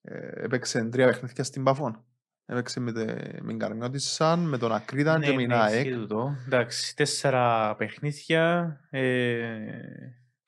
[0.00, 2.04] ε, έπαιξε τρία παιχνίδια στην Παφών.
[2.50, 3.04] Έπαιξε με, τε,
[3.40, 5.86] με την Καρμιώτισσα, με τον Ακρίταν και με την ναι, ΑΕΚ.
[5.86, 6.36] ισχύει τούτο.
[6.46, 8.76] Εντάξει, τέσσερα παιχνίδια.
[8.90, 9.42] Ε,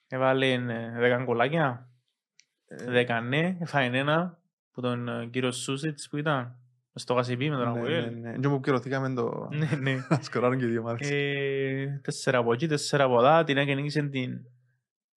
[0.09, 1.89] έβαλε ε, δέκα γκολάκια.
[2.67, 4.39] Ε, Δέκα ναι, έφαγε ένα
[4.73, 6.57] που τον ε, κύριο Σούσιτς που ήταν
[6.95, 8.21] στο Γασιπί με τον ναι, ναι, Αγουέλ.
[8.21, 8.37] ναι.
[8.41, 9.49] Και μου κυρωθήκαμε το...
[9.53, 9.95] Ναι, ναι.
[10.11, 11.11] να σκοράρουν και οι δύο ομάδες.
[11.11, 13.45] Ε, Τέσσερα από εκεί, τέσσερα από εδώ.
[13.45, 14.41] Την έκανε νίκησε την...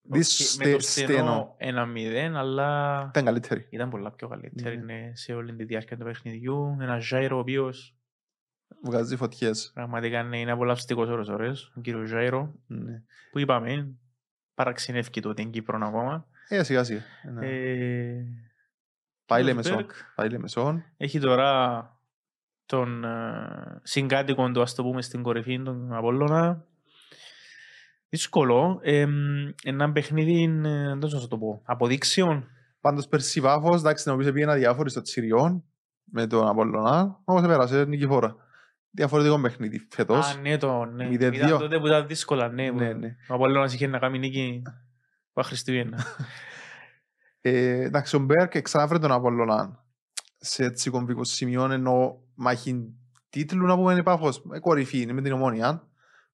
[0.09, 3.67] Δις- με το στε- στενό 1-0, αλλά Ήταν καλύτερη.
[3.69, 4.83] ήταν πολλά πιο καλύτερη Ναι.
[4.93, 6.77] ναι, σε όλη τη διάρκεια του παιχνιδιού.
[6.81, 7.95] Ένα Ζάιρο ο οποίος
[8.83, 9.71] Βγάζει φωτιές.
[9.73, 11.71] πραγματικά ναι, είναι απολαυστικός ώρες ώρες.
[11.77, 13.01] Ο κύριος Ζάιρο Ναι.
[13.31, 13.95] που είπαμε
[14.53, 16.27] παραξενεύει το ότι είναι Κύπρο ακόμα.
[16.47, 17.01] Ε, σιγά σιγά.
[17.33, 17.47] Ναι.
[17.47, 18.25] Ε,
[19.25, 19.75] Πάει ο Λεμεσόν.
[19.75, 20.83] Μπεργκ Πάει Λεμεσόν.
[20.97, 21.89] Έχει τώρα
[22.65, 26.65] τον ε, συγκάτοικο του, ας το πούμε, στην κορυφή, τον Απόλλωνα.
[28.15, 28.79] Δύσκολο.
[28.81, 29.05] Ε,
[29.63, 32.47] ένα παιχνίδι, ε, δεν ξέρω να το πω, αποδείξεων.
[32.81, 35.63] Πάντως πέρσι Πάφος, εντάξει, να πεις πήγαινε αδιάφορη στο Τσιριόν
[36.03, 38.35] με τον Απόλλωνα, όμως επέρασε νικηφόρα.
[38.89, 40.35] Διαφορετικό παιχνίδι φέτος.
[40.35, 41.07] Α, ναι, το, ναι.
[41.07, 41.57] Μηδέν Ήταν δύο.
[41.57, 42.69] τότε που ήταν δύσκολα, ναι.
[42.71, 43.15] Ναι, που- ναι.
[43.29, 44.61] Ο Απόλλωνας είχε να κάνει νίκη
[45.33, 46.03] που Χριστούγεννα.
[47.41, 49.85] Ε, εντάξει, ο Μπέρκ ξανάφερε τον Απόλλωνα
[50.37, 52.93] σε έτσι κομβικό σημείο, ενώ μάχη
[53.29, 54.43] τίτλου να πούμε είναι Πάφος.
[54.53, 55.87] Ε, κορυφή είναι με την Ομόνια,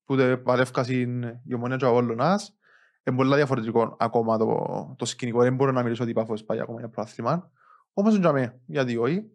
[0.06, 2.56] που τε παλεύκασαν η Ομόνια και ο Απόλλωνας.
[3.04, 5.42] Είναι πολύ διαφορετικό ακόμα το, το σκηνικό.
[5.42, 7.52] Δεν μπορώ να μιλήσω ότι η Πάφος πάει ακόμα για πρόθυμα.
[7.94, 9.32] Όμως είναι τζαμέ, γιατί όχι.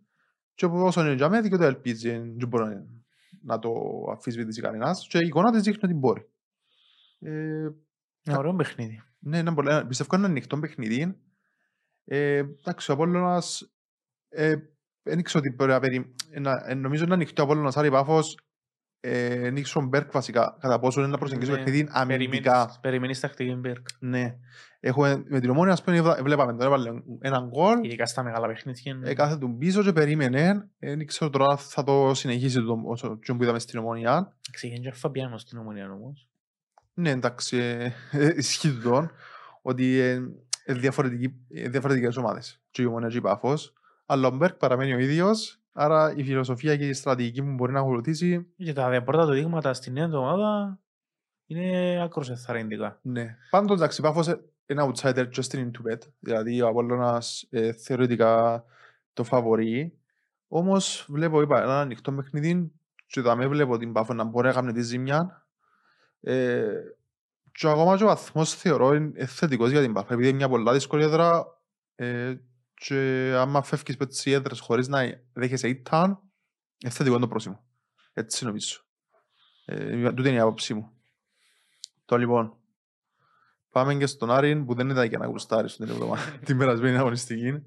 [0.54, 2.10] Και όσο είναι τζαμέ, δικαιούται ελπίζει.
[2.10, 2.84] Δεν μπορεί να-
[3.42, 3.70] να το
[4.12, 5.06] αφισβητήσει κανένας.
[5.08, 6.30] Και η εικόνα της δείχνει ότι μπορεί.
[7.18, 7.68] Ε,
[8.22, 9.02] Ένα ωραίο παιχνίδι.
[9.18, 11.20] ναι, είναι πολύ, πιστεύω είναι ένα ανοιχτό παιχνίδι.
[12.04, 13.72] Ε, εντάξει, ο Απόλλωνας
[14.28, 14.56] ε,
[15.02, 16.14] δεν ήξερα ότι μπορεί να περι...
[16.40, 18.45] να, ε, νομίζω είναι ανοιχτό ο Απόλλωνας, άρα η Πάφος ε,
[19.52, 22.50] Νίξον Μπέρκ βασικά, κατά πόσο είναι να προσεγγίσει το Ναι, παιχνίδι αμυντικά.
[22.52, 23.86] Περιμένεις, περιμένεις τακτική Μπέρκ.
[23.98, 24.36] Ναι.
[24.80, 26.90] Έχουμε, με την ομόνια, ας πούμε, είδα- βλέπαμε τον έβαλε
[27.20, 28.94] έναν γκολ, Ειδικά στα μεγάλα παιχνίδια.
[28.94, 29.08] ναι.
[29.08, 30.68] Έκαθε τον πίσω και περίμενε.
[30.78, 34.36] Δεν ξέρω τώρα αν θα το συνεχίσει το, όσο το που είδαμε στην ομονία.
[34.50, 36.28] Ξεκίνησε και ο Φαμπιάνος στην ομονία όμως.
[36.94, 39.10] Ναι, εντάξει, ε, ε, ισχύει του τον
[39.62, 40.20] ότι ε,
[40.64, 42.60] ε, διαφορετικοί- ε, διαφορετικές ομάδες.
[42.70, 43.72] Και η ομονία και η Πάφος.
[44.06, 45.60] Αλλά ο Μπέρκ παραμένει ο ίδιος.
[45.78, 49.32] Άρα η φιλοσοφία και η στρατηγική που μπορεί να ακολουθήσει, Και τα δε- πρώτα του
[49.32, 50.78] δείγματα στην νέα εβδομάδα
[51.46, 52.98] είναι άκρως εθαρρυντικά.
[53.02, 53.36] ναι.
[53.50, 55.98] Πάντως, εντάξει, η Πάφος ε, είναι outsider just in into bet.
[56.18, 58.64] Δηλαδή, ο Απόλλωνας ε, θεωρητικά
[59.12, 59.98] το φαβορεί.
[60.48, 62.72] Όμως, βλέπω, είπα, ένα ανοιχτό παιχνίδι
[63.06, 65.46] και δαμέ βλέπω την Πάφο να μπορεί να κάνει τη ζημιά.
[66.20, 66.66] Ε,
[67.52, 70.12] και ακόμα και ο βαθμός θεωρώ είναι θετικός για την Πάφο.
[70.14, 71.44] Επειδή είναι μια πολλά δύσκολη έδρα
[71.94, 72.34] ε,
[72.78, 75.00] και άμα φεύγεις με τις έδρες χωρίς να
[75.32, 76.22] δέχεσαι ήττα,
[76.78, 77.64] είναι θετικό το πρόσημο.
[78.12, 78.80] Έτσι νομίζω.
[79.64, 80.90] Ε, τούτη είναι η άποψή μου.
[82.04, 82.56] Το λοιπόν,
[83.70, 87.62] πάμε και στον Άρην που δεν ήταν για να γουστάρει στην εβδομάδα, την περασμένη αγωνιστική.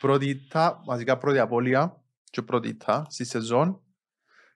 [0.00, 3.80] Πρώτη ήττα, μαζικά πρώτη απώλεια και πρώτη ήττα στη σεζόν.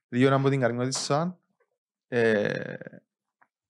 [0.08, 1.38] Δύο ένα από την Καρμιώτισσα.
[2.08, 2.74] Ε,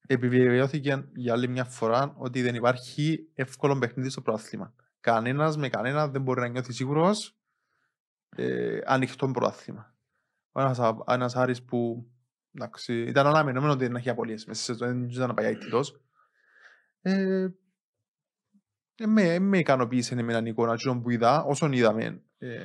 [0.06, 4.74] επιβεβαιώθηκε για άλλη μια φορά ότι δεν υπάρχει εύκολο παιχνίδι στο πρωτάθλημα.
[5.02, 7.36] Κανένας με κανένα δεν μπορεί να νιώθει σίγουρος
[8.36, 9.94] ε, ανοιχτό πρωτάθλημα.
[10.52, 12.10] Ο ένας, Α- ένας Άρης που
[12.52, 16.00] εντάξει, ήταν αναμενόμενο ότι δεν έχει απολύες μέσα σε σεζόν, δεν ήταν να πάει αιτητός.
[17.00, 17.48] Ε,
[18.94, 22.64] ε, με, με ικανοποίησε εμένα η εικόνα εκείνων που είδα, όσον είδαμε ε,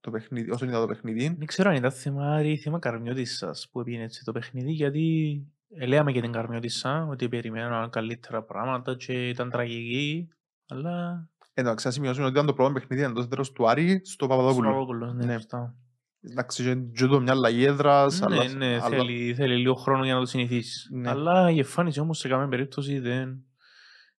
[0.00, 1.34] το παιχνίδι, όσον είδα το παιχνίδι.
[1.38, 6.12] Δεν ξέρω αν ήταν θέμα ή θέμα Καρμιώτισσας που έπινε έτσι το παιχνίδι, γιατί λέμε
[6.12, 10.28] και την Καρμιώτισσα ότι περιμέναν καλύτερα πράγματα και ήταν τραγική,
[10.68, 14.68] αλλά Εντάξει, να σημειώσουμε ότι ήταν το πρώτο παιχνίδι εντός έδρας του Άρη στο Παπαδόπουλο.
[14.70, 15.32] Σοβόπουλο, ναι, Ναι.
[15.32, 15.74] σωστά.
[16.20, 20.04] Εντάξει, και- και το μια αλλαγή έδρας, Ναι, αλλά- ναι, αλλά- θέλει, θέλει λίγο χρόνο
[20.04, 20.88] για να το συνηθίσεις.
[20.92, 21.10] Ναι.
[21.10, 23.44] Αλλά η εμφάνιση όμως σε καμία περίπτωση δεν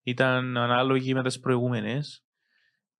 [0.02, 2.24] ήταν ανάλογη με τις προηγούμενες.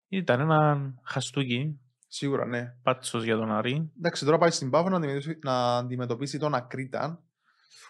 [0.08, 2.76] Ήταν ένα χαστούκι, Σίγουρα, ναι.
[2.82, 3.92] πάτσος για τον Άρη.
[3.98, 7.22] Εντάξει, τώρα πάει στην Πάφο να αντιμετωπίσει, να αντιμετωπίσει τον Ακρίτα,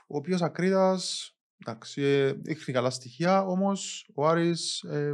[0.07, 1.33] ο οποίος Ακρίτας,
[1.67, 5.13] εντάξει, ε, δείχνει καλά στοιχεία, όμως ο Άρης, ε,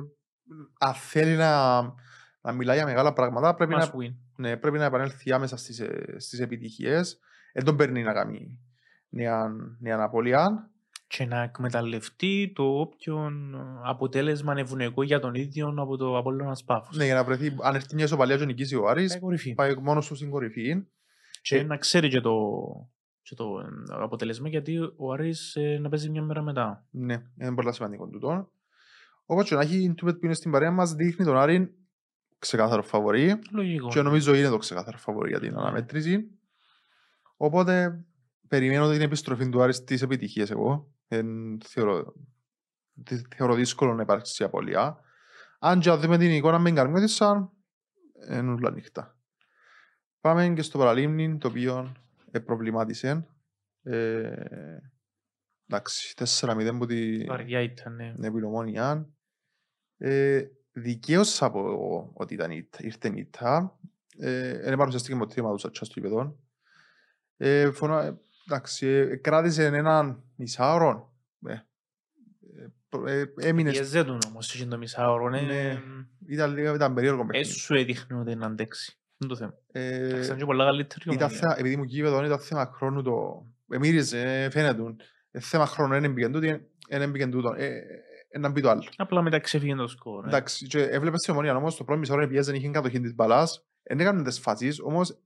[0.79, 1.81] αν θέλει να,
[2.41, 4.15] να μιλάει για μεγάλα πράγματα, πρέπει Must να, win.
[4.37, 7.19] ναι, πρέπει να επανέλθει άμεσα στις, ε, στις επιτυχίες.
[7.55, 8.59] Δεν τον παίρνει να κάνει
[9.09, 10.71] νέα, νέα απώλεια.
[11.07, 16.97] Και να εκμεταλλευτεί το όποιον αποτέλεσμα ευνοϊκό για τον ίδιο από το Απόλλωνας Πάφος.
[16.97, 19.55] Ναι, για να βρεθεί, αν έρθει μια ισοπαλία και νικήσει ο Άρης, Πάει κορυφή.
[19.55, 20.75] πάει μόνος του στην κορυφή.
[21.43, 22.35] Και Ε, να ξέρει και το,
[23.23, 26.85] και το ε, αποτέλεσμα γιατί ο Άρης ε, να παίζει μια μέρα μετά.
[26.91, 28.51] Ναι, είναι πολύ σημαντικό τούτο.
[29.33, 31.75] Όπως και να έχει, η Τούπετ που είναι στην παρέα μας δείχνει τον Άρη
[32.39, 33.39] ξεκάθαρο φαβορή.
[33.51, 33.89] Λογικό.
[33.89, 35.61] Και νομίζω είναι το ξεκάθαρο φαβορή για την Ναι.
[35.61, 36.31] αναμέτρηση.
[37.37, 38.05] Οπότε
[38.49, 40.93] περιμένω την επιστροφή του Άρη στις επιτυχίες εγώ.
[41.09, 42.13] Εν, θεωρώ,
[42.93, 44.99] δι- θεωρώ δύσκολο να υπάρξει απώλεια.
[45.59, 47.53] Αν και αν δούμε την εικόνα με την Καρμιώτισσα,
[48.31, 49.19] είναι όλα ανοιχτά.
[50.21, 51.93] Πάμε και στο παραλίμνη, το οποίο
[52.31, 53.27] ε, προβλημάτισε.
[53.83, 54.33] Ε,
[55.67, 57.95] εντάξει, 4-0 που τη Βαριά ήταν.
[57.95, 58.13] ναι.
[58.15, 59.09] την επιλομόνια.
[60.03, 63.79] Ε, δικαίως θα πω ότι ήταν η- ήρθε η ήττα.
[64.19, 66.37] Ε, δεν παρουσιαστήκε με το τρίμα τους Σατσά στο γήπεδο.
[67.37, 71.13] Ε, φωνα, εντάξει, ε, κράτησε έναν μισάωρο.
[71.47, 71.63] Ε, ε,
[72.89, 75.29] προ- ε, έμεινες, σ- Πιέζε τον όμως είχε το μισάωρο.
[75.29, 75.41] ναι.
[75.41, 75.83] Ναι.
[76.27, 77.49] ήταν, λίγο- ήταν περίεργο παιχνίδι.
[77.51, 78.99] Έσου έδειχνε ότι είναι αντέξει.
[79.19, 79.55] Είναι το θέμα.
[79.73, 81.39] Ε, Εντάξει, ήταν και πολλά καλύτερη η ήταν ομονία.
[81.41, 83.47] θέμα, επειδή μου γήπεδο ήταν θέμα χρόνου το...
[83.73, 84.83] Εμύριζε, ε, φαίνεται.
[85.31, 87.55] Ε, θέμα χρόνου, δεν έμπηκε τούτο,
[88.31, 88.37] δεν έμπηκε τούτο.
[88.37, 88.83] Ε, ε, να μπει το άλλο.
[88.97, 90.25] Απλά μετά ξέφυγε το σκορ.
[90.25, 90.29] ε.
[90.29, 93.65] Εντάξει, και έβλεπες την ομονία όμως το πρώτο μισό ώρα πιέζαν, είχε κατοχή της μπαλάς,
[93.83, 95.19] δεν έκαναν τις φάσεις, όμως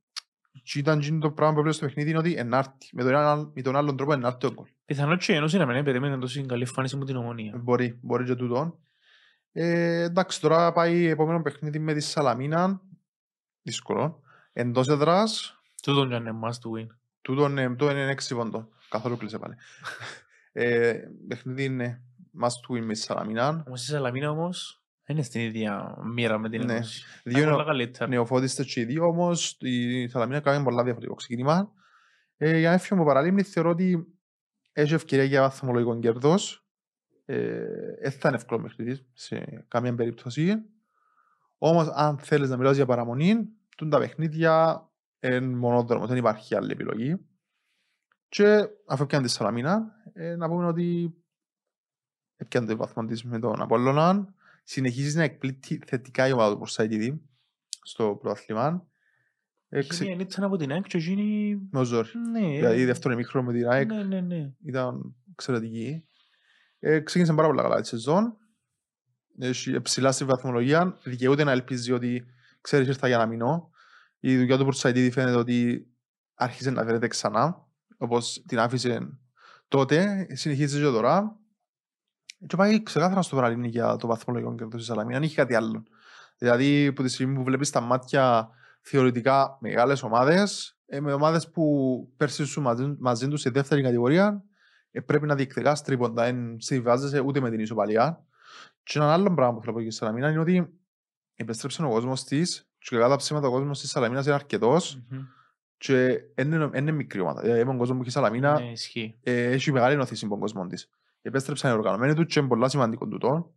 [0.62, 3.52] και ήταν και το πράγμα που έβλεπες στο παιχνίδι είναι ότι ενάρτη, με τον, έναν-
[3.54, 4.66] με τον άλλον τρόπο ενάρτη ο γκολ.
[4.84, 7.52] Πιθανό και ενός είναι να μην περίμενε τόσο καλή εμφάνιση μου την ομονία.
[7.62, 8.78] Μπορεί, μπορεί και τούτο.
[9.52, 12.80] Ε, εντάξει, τώρα πάει επόμενο παιχνίδι με τη Σαλαμίνα,
[13.62, 14.20] δύσκολο,
[14.52, 16.48] εντός εδράς, Τούτον και αν είναι must
[16.81, 16.87] win.
[17.22, 19.54] τούτο ε, το είναι έξι πόντο, καθόλου κλείσε πάλι.
[20.52, 20.94] ε,
[21.29, 22.02] παιχνίδι είναι
[22.42, 26.48] must win με τη Σαλαμίνα, Όμως η Σαλαμίνα όμως δεν είναι στην ίδια μοίρα με
[26.48, 26.72] την Ναι.
[26.72, 27.04] Ένωση.
[27.24, 28.08] Δύο Είναι είναι- πολλά καλύτερα.
[28.08, 31.72] νεοφώτιστες και οι δύο, όμως η Σαλαμίνα κάνει πολλά διαφορετικό ξεκίνημα.
[32.37, 34.06] Ε, για να έφυγε από παραλίμνη, θεωρώ ότι
[34.72, 36.66] έχει ευκαιρία για βαθμολογικό κέρδος.
[37.24, 37.64] Ε,
[38.02, 40.54] δεν θα είναι εύκολο παιχνίδι σε καμία περίπτωση.
[41.58, 44.82] Όμως, αν θέλεις να μιλάς για παραμονή, τούν τα παιχνίδια
[45.20, 47.16] είναι μονόδρομος, δεν υπάρχει άλλη επιλογή.
[48.28, 51.14] Και αφού πιάνε τη Σαλαμίνα, ε, να πούμε ότι
[52.44, 54.34] έπιανε το βαθμό της με τον Απόλλωνα.
[54.64, 57.20] Συνεχίζει να εκπλήττει θετικά η ομάδα του Πορσάιτιδη
[57.82, 58.86] στο πρωτάθλημα.
[59.68, 61.58] Ε, Είχε ξε- μια νύχτα από την ΑΕΚ και εκείνη...
[61.70, 62.08] Με ο Ζόρι.
[62.30, 64.52] Ναι, Δηλαδή δεύτερο μικρό με την ΑΕΚ ναι, ναι, ναι.
[64.64, 66.04] ήταν εξαιρετική.
[66.78, 68.36] Ε, ξεκίνησε πάρα πολύ καλά τη σεζόν.
[69.38, 70.98] Έχει ψηλά στη βαθμολογία.
[71.04, 72.24] Δικαιούται να ελπίζει ότι
[72.60, 73.70] ξέρεις ήρθα για να μείνω.
[74.20, 75.86] Η δουλειά του Πουρτσαϊτίδη φαίνεται ότι
[76.34, 77.66] άρχισε να φαίνεται ξανά.
[77.96, 79.18] Όπως την άφησε
[79.68, 81.38] τότε, συνεχίζει και τώρα.
[82.46, 85.14] Και πάει ξεκάθαρα στο παραλίμνη για το βαθμολογικό κέρδος της Σαλαμίνα.
[85.18, 85.82] Δεν έχει κάτι άλλο.
[86.38, 88.48] Δηλαδή, από τη στιγμή που βλέπεις τα μάτια
[88.80, 91.64] θεωρητικά μεγάλες ομάδες, ε, με ομάδες που
[92.16, 94.42] πέρσι σου μαζί, μαζί τους σε δεύτερη κατηγορία,
[94.90, 98.24] ε, πρέπει να διεκδικάς τρίποντα, δεν συμβιβάζεσαι ούτε με την ισοπαλία.
[98.82, 100.68] Και ένα άλλο πράγμα που θέλω να πω για τη Σαλαμίνα είναι ότι
[101.34, 105.20] επέστρεψε ο κόσμος της και κατά τα ψήματα ο κόσμος της Σαλαμίνας είναι αρκετός Μμμ.
[105.76, 107.40] και δεν είναι, δεν είναι μικρή ομάδα.
[107.40, 109.18] Δηλαδή, με τον κόσμο που έχει η Σαλαμίνα, Ναι, ισχύει.
[109.22, 110.90] ε, έχει μεγάλη νοθήση με τον κόσμο της.
[111.27, 113.54] Επέστρεψαν οι οργανωμένοι τους και είναι πολλά σημαντικό τούτο.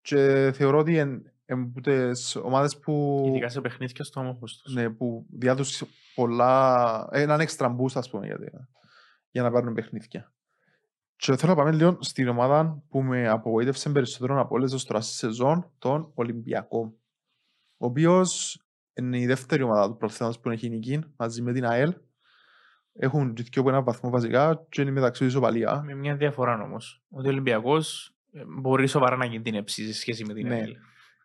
[0.00, 4.74] Και θεωρώ ότι είναι από τις ομάδες που, Ειδικά σε παιχνίδια στο όμορφος τους.
[4.74, 8.38] ναι, που διάδουσαν πολλά, έναν έξτρα boost ας πούμε για,
[9.30, 10.32] για να πάρουν παιχνίδια.
[11.16, 15.00] Και θέλω να πάμε λίγο στην ομάδα που με απογοήτευσε περισσότερο από όλες ως τώρα
[15.00, 16.94] στη σεζόν, τον Ολυμπιακό.
[17.76, 18.62] Ο οποίος
[18.94, 21.94] είναι η δεύτερη ομάδα του προθέματος που έχει νική μαζί με την ΑΕΛ.
[22.96, 25.82] Έχουν και από ένα βαθμό βασικά και είναι μεταξύ τους ισοπαλία.
[25.86, 27.02] Με μια διαφορά όμως.
[27.10, 30.54] Ότι ο Ολυμπιακός ε, μπορεί σοβαρά να κινδυνεύσει σε σχέση με την Ναι.
[30.54, 30.74] ΑΕΛ.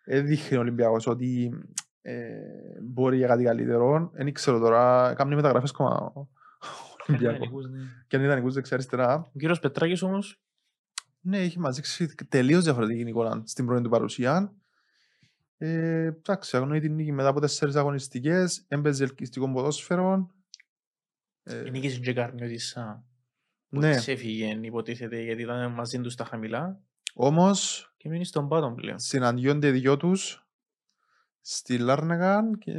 [0.06, 1.50] Ε, δείχνει ο Ολυμπιακός ότι
[2.02, 2.30] ε,
[2.84, 4.12] μπορεί για κάτι καλύτερο.
[4.14, 6.28] Δεν ξέρω τώρα, κάνει μεταγραφές ακόμα ο
[7.08, 7.38] Ολυμπιακός.
[7.38, 7.80] Ιδανικούς, ναι.
[8.08, 10.42] Και αν ήταν νικούς δεξιά-αριστερά, Ο κύριος Πετράκης όμως,
[11.22, 14.54] ναι, έχει μας δείξει τελείως διαφορετική εικόνα στην πρώτη του παρουσία.
[15.58, 20.32] Ε, εντάξει, αγνοεί την νίκη μετά από τέσσερις αγωνιστικές, έμπαιζε ελκυστικό ποδόσφαιρο.
[21.44, 23.04] Ε, η νίκη και Καρνιώτησα
[23.70, 26.80] που ναι, ξέφυγε υποτίθεται γιατί ήταν μαζί τους στα χαμηλά
[27.14, 29.00] όμως και μείνει στον πάτο πλέον.
[29.00, 30.44] συναντιόνται οι δυο τους
[31.42, 32.74] στη Λάρνεγαν και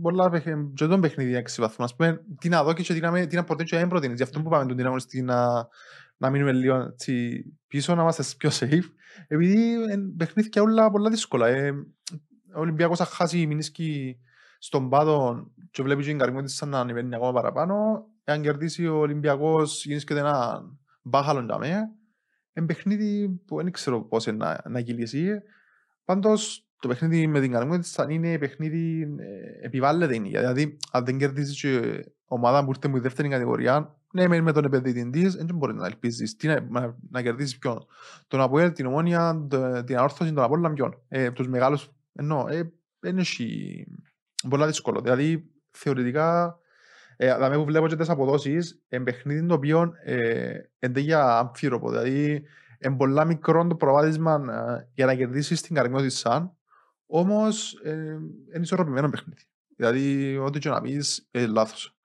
[0.00, 1.84] πολλά παιχνίδια, και τον παιχνίδι έξι βαθμού.
[1.84, 3.90] Ας πούμε, τι να δω και τι να, με- τι να προτείνω και να μην
[3.90, 4.16] προτείνεις.
[4.16, 5.68] Γι' αυτό που πάμε τον την αγωνιστική να,
[6.16, 8.90] να μείνουμε λίγο έτσι, πίσω, να είμαστε πιο safe.
[9.26, 11.48] Επειδή είναι παιχνίδια όλα πολλά δύσκολα.
[11.48, 11.70] Ε,
[12.54, 14.18] ο Ολυμπιακός θα χάσει μηνίσκει
[14.58, 15.46] στον πάτο
[15.76, 18.06] και βλέπεις και την καρμιότητα σαν να ανεβαίνει ακόμα παραπάνω.
[18.24, 20.62] Εάν κερδίσει ο Ολυμπιακός γίνησκεται ένα
[21.02, 21.90] μπάχαλο για μέ.
[22.52, 25.28] Είναι παιχνίδι που δεν ξέρω πώς είναι να, να κυλήσει.
[26.04, 30.28] Πάντως το παιχνίδι με την καρμιότητα σαν είναι παιχνίδι ε, επιβάλλεται είναι.
[30.28, 34.52] Δηλαδή αν δεν κερδίσει και ομάδα που ήρθε με τη δεύτερη κατηγορία ναι, μεν με
[34.52, 36.36] τον επενδυτής της, δεν μπορεί να ελπίζεις.
[36.36, 37.86] Τι να, να, να κερδίσεις ποιον;
[38.28, 42.72] Τον Αποέλ, την Ομόνια, το- την Αόρθωση, τον Απόλλωνα ποιον; Ε, τους μεγάλους, εννοώ, ε,
[42.98, 43.86] δεν έχει
[44.48, 45.00] πολλά δύσκολο.
[45.00, 46.58] Δηλαδή, θεωρητικά,
[47.16, 51.88] ε, δηλαδή που βλέπω και τις αποδόσεις, είναι παιχνίδι το οποίο ε, είναι για αμφίροπο.
[51.90, 52.42] Δηλαδή,
[52.78, 56.56] είναι πολλά μικρό το προβάδισμα ε, για να κερδίσεις την καρμιότητα,
[57.06, 58.18] όμως ε,
[58.54, 59.42] είναι ισορροπημένο παιχνίδι.
[59.76, 61.98] Δηλαδή, ό,τι και να πεις, ε, λάθος.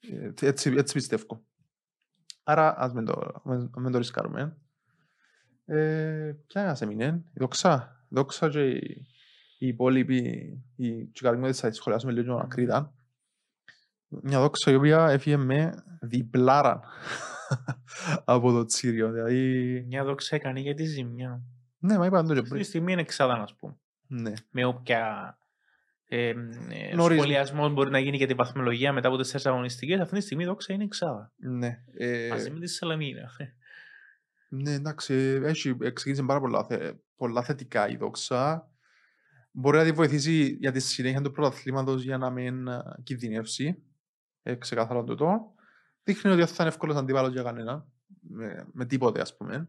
[0.00, 1.44] Ε, έτσι, έτσι πιστεύω.
[2.42, 4.56] Άρα, ας μην το, ας μην το ρισκάρουμε.
[5.64, 8.00] Ε, ποια μας έμεινε, η δόξα.
[8.02, 9.06] Η δόξα και οι,
[9.58, 10.20] οι υπόλοιποι,
[10.76, 12.40] οι τσικαρμιώτες θα τις σχολιάσουμε λίγο Μμμ.
[12.40, 12.94] ακρίτα.
[14.08, 16.80] Μια δόξα η οποία έφυγε με διπλάρα
[18.24, 19.10] από το Τσίριο.
[19.10, 21.42] Δηλαδή, Μια δόξα έκανε για τη ζημιά.
[21.78, 22.64] ναι, μα είπαμε το και Αυτή τη πριν.
[22.64, 23.76] στιγμή είναι εξάδα, ας πούμε.
[24.06, 24.32] Ναι.
[24.50, 25.36] Με όποια
[26.08, 26.32] ε, ε,
[26.92, 27.14] Γνωρίζουμε.
[27.16, 30.46] σχολιασμός μπορεί να γίνει για την βαθμολογία μετά από τέσσερις αγωνιστικές, αυτή τη στιγμή η
[30.46, 31.32] δόξα είναι εξάδα.
[31.36, 31.78] Ναι.
[31.96, 33.30] Ε, Μαζί με τη Σαλαμίνα.
[34.48, 38.70] Ναι, εντάξει, έχει εξηγήσει πάρα πολλά, θε, πολλά θετικά η δόξα.
[39.52, 43.82] Μπορεί να τη βοηθήσει για τη συνέχεια του πρωταθλήματος για να μην α, κινδυνεύσει.
[44.46, 45.54] Ε, ξεκάθαρα τούτο.
[46.02, 47.86] Δείχνει ότι δεν θα είναι εύκολος αντίπαλος για κανένα.
[48.20, 49.68] Με, με τίποτε, ας πούμε.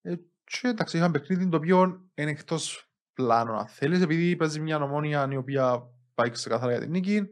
[0.00, 0.14] Ε,
[0.44, 5.28] και εντάξει, είχαμε παιχνίδι το οποίο είναι εκτός πλάνου, αν θέλεις, επειδή παίζει μια ομόνια
[5.30, 5.82] η οποία
[6.14, 7.28] πάει ξεκάθαρα για την νίκη.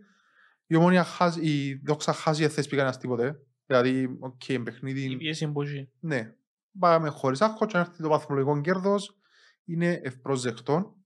[0.67, 3.41] Η ομόνια χάσει, η δόξα χάσει, δεν θες πει κανένας τίποτε.
[3.67, 5.11] Δηλαδή, OK, okay, παιχνίδι...
[5.11, 5.93] Η πίεση είναι πολύ.
[6.01, 6.35] Ναι.
[6.79, 9.19] Πάμε χωρίς άγχος και αν έρθει το βαθμολογικό κέρδος
[9.65, 10.97] είναι ευπρόσδεκτο.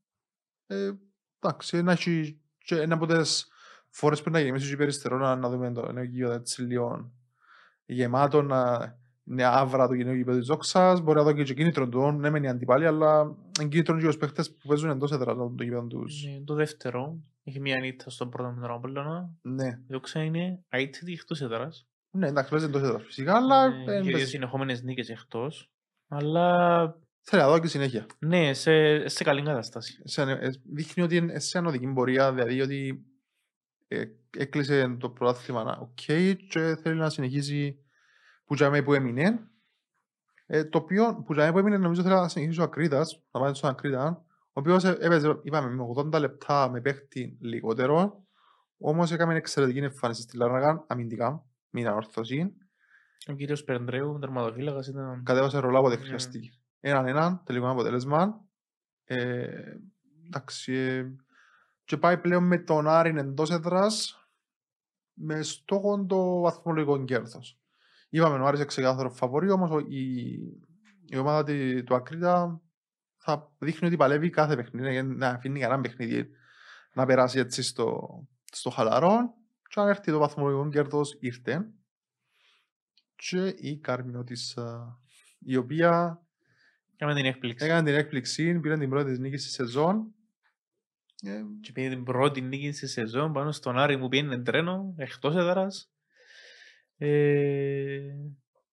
[0.67, 0.91] Ε,
[1.39, 3.50] εντάξει, να έχει και ένα από τις
[3.91, 7.11] φορές που να γεμίσει και περιστερό να, να δούμε το νέο γήπεδο έτσι λίγο
[7.87, 11.01] γεμάτο, να είναι άβρα το νέο γήπεδο της Δόξας.
[11.01, 14.09] Μπορεί να δω και κίνητρο του, ναι μεν οι αντιπάλοι, αλλά είναι κίνητρο και για
[14.11, 16.25] τους παίχτες που παίζουν εντός έδρας να δουν το γήπεδο τους.
[16.25, 19.31] Ναι, Το δεύτερο, έχει μια νίκη στον πρώτο με τον Απόλλωνα.
[19.43, 19.67] Ναι.
[19.67, 21.87] Η δόξα είναι αήττητη εκτός έδρας.
[22.11, 24.27] Ναι, εντάξει, παίζει εντός έδρας φυσικά, αλλά Ε, ε, και δύο παίζει.
[24.29, 25.71] συνεχόμενες νίκες εκτός.
[26.09, 26.79] Αλλά
[27.23, 28.07] θέλει να δω και συνέχεια.
[28.19, 30.01] ναι, σε, σε καλή κατάσταση.
[30.05, 33.10] σε, ανε- ε, δείχνει ότι είναι σε ανοδική πορεία, δηλαδή ότι ε,
[34.31, 35.99] έκλεισε το πρωτάθλημα οκ
[36.49, 37.79] και θέλει να συνεχίσει
[38.45, 39.51] που τζάμε που έμεινε.
[40.47, 43.55] Ε, το οποίο που τζάμε που έμεινε νομίζω θέλει να συνεχίσει ο Ακρίτας, να πάει
[43.55, 48.25] στον Ακρίτα, ο οποίος ε, έπαιζε, είπαμε, με 80 λεπτά με παίχτη λιγότερο,
[48.83, 52.53] Όμως έκαμε εξαιρετική εμφάνιση στη Λάρνακα, αμυντικά, μην ανόρθωση.
[53.27, 55.23] Ο κύριος Περντρέου, τερματοφύλακας, ήταν...
[55.25, 56.03] Κατέβασε ρολά όποτε Ναι.
[56.03, 56.53] χρειαστεί.
[56.81, 58.45] Έναν έναν, τελικό αποτέλεσμα.
[59.05, 59.47] Ε,
[60.27, 61.07] εντάξει, ε,
[61.91, 64.29] και πάει πλέον με τον Άρην εντός έδρας
[65.13, 67.59] με στόχο το βαθμολογικό κέρδος.
[68.09, 70.31] Είπαμε, ο Άρης είναι ξεκάθαρος φαβορή, όμως ο- η,
[71.09, 72.61] η ομάδα τη- του Ακρίτα
[73.17, 76.31] θα δείχνει ότι παλεύει κάθε παιχνίδι, για να αφήνει κανένα παιχνίδι
[76.93, 78.09] να περάσει έτσι στο,
[78.53, 79.35] στο χαλαρό
[79.69, 81.71] και αν έρθει το βαθμολογικό κέρδος ήρθε
[83.17, 84.99] και η Καρμιώτισσα
[85.39, 86.23] η οποία
[86.97, 87.65] Έκαμε την έκπληξη.
[87.65, 90.15] έκανε την έκπληξη, πήρε την πρώτη της νίκη στη σεζόν
[91.23, 95.37] ε, Και πήγε την πρώτη νίκη στη σεζόν πάνω στον Άρη που πήγαινε τρένο, εκτός
[95.37, 95.91] έδρας.
[96.97, 98.01] Ε,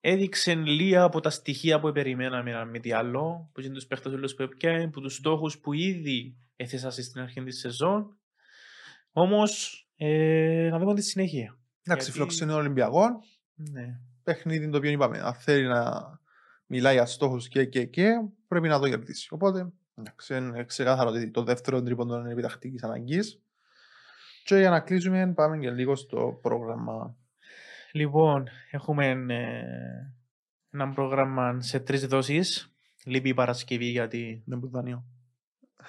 [0.00, 4.12] έδειξε λίγα από τα στοιχεία που περιμέναμε να με τι άλλο, που είναι τους παίχτες
[4.12, 8.18] όλους που έπιανε, που τους στόχους που ήδη έθεσα στην αρχή της σεζόν.
[9.12, 11.58] Όμως, ε, να δούμε τη συνέχεια.
[11.82, 14.00] εντάξει, Γιατί- φιλοξενεί τον Ολυμπιακός Ναι.
[14.22, 15.92] παιχνίδι το οποίο είπαμε, αν θέλει να
[16.66, 18.08] μιλάει για στόχους και και και
[18.48, 19.28] πρέπει να το κερδίσει.
[19.30, 23.42] Οπότε, εντάξει, είναι ξεκάθαρο ότι το δεύτερο τρίποντο είναι επιτακτικής αναγκής.
[24.44, 27.16] Και για να κλείσουμε πάμε και λίγο στο πρόγραμμα.
[27.92, 29.62] Λοιπόν, έχουμε ε,
[30.70, 32.72] ένα πρόγραμμα σε τρεις δόσεις.
[33.04, 34.42] Λείπει η Παρασκευή γιατί...
[34.46, 35.04] Δεν που δανείο.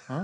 [0.07, 0.16] Α;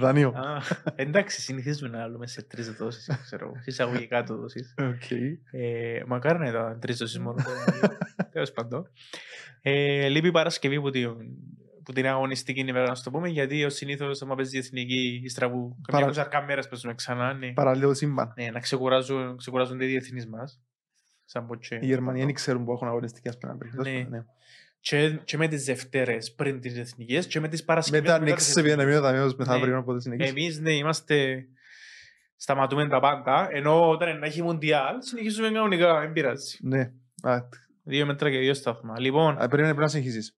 [0.00, 0.28] Δανείο.
[0.28, 0.62] Α,
[0.94, 4.74] εντάξει, συνηθίζουμε να λέμε σε τρεις δόσεις, ξέρω, εγώ, εισαγωγικά το δόσεις.
[4.78, 5.10] Οκ.
[5.50, 7.44] Ε, μακάρι να ήταν τρεις δόσεις μόνο.
[8.32, 8.90] Τέλος πάντων.
[9.62, 11.16] Ε, λείπει η Παρασκευή που την,
[11.84, 15.20] που την αγωνιστική ημέρα, να σου το πούμε, γιατί ως συνήθως άμα παίζει η εθνική,
[15.24, 18.32] ύστερα που καμιά Παρα- κουσαρκά μέρες παίζουμε ξανά, ναι, Παραλληλό σύμπαν.
[18.36, 20.60] ναι, να ξεκουράζουν, ξεκουράζονται οι διεθνείς μας.
[21.24, 21.78] Σαν ποτσέ.
[21.82, 24.06] Οι Γερμανοί δεν ξέρουν που έχουν αγωνιστικές πέναν Ναι.
[24.80, 28.32] Και, και με τις Δευτέρες πριν τις εθνικές και με τις Παρασκευές Μετά μετά τις
[28.32, 29.00] ανοίξει σε πιένα εθνικές.
[29.00, 29.78] μήνα ταμείως μεθαύριο Ναι.
[29.78, 30.28] οπότε συνεχίσει.
[30.28, 31.46] Εμείς ναι, είμαστε
[32.36, 36.56] σταματούμε τα πάντα, ενώ όταν έχει Μουντιάλ συνεχίζουμε κανονικά, δεν πειράζει.
[36.60, 36.90] Ναι.
[37.22, 37.38] Α,
[37.86, 39.00] Δύο μέτρα και δύο σταθμά.
[39.00, 40.36] Λοιπόν, Α, Πρέπει να συνεχίσεις.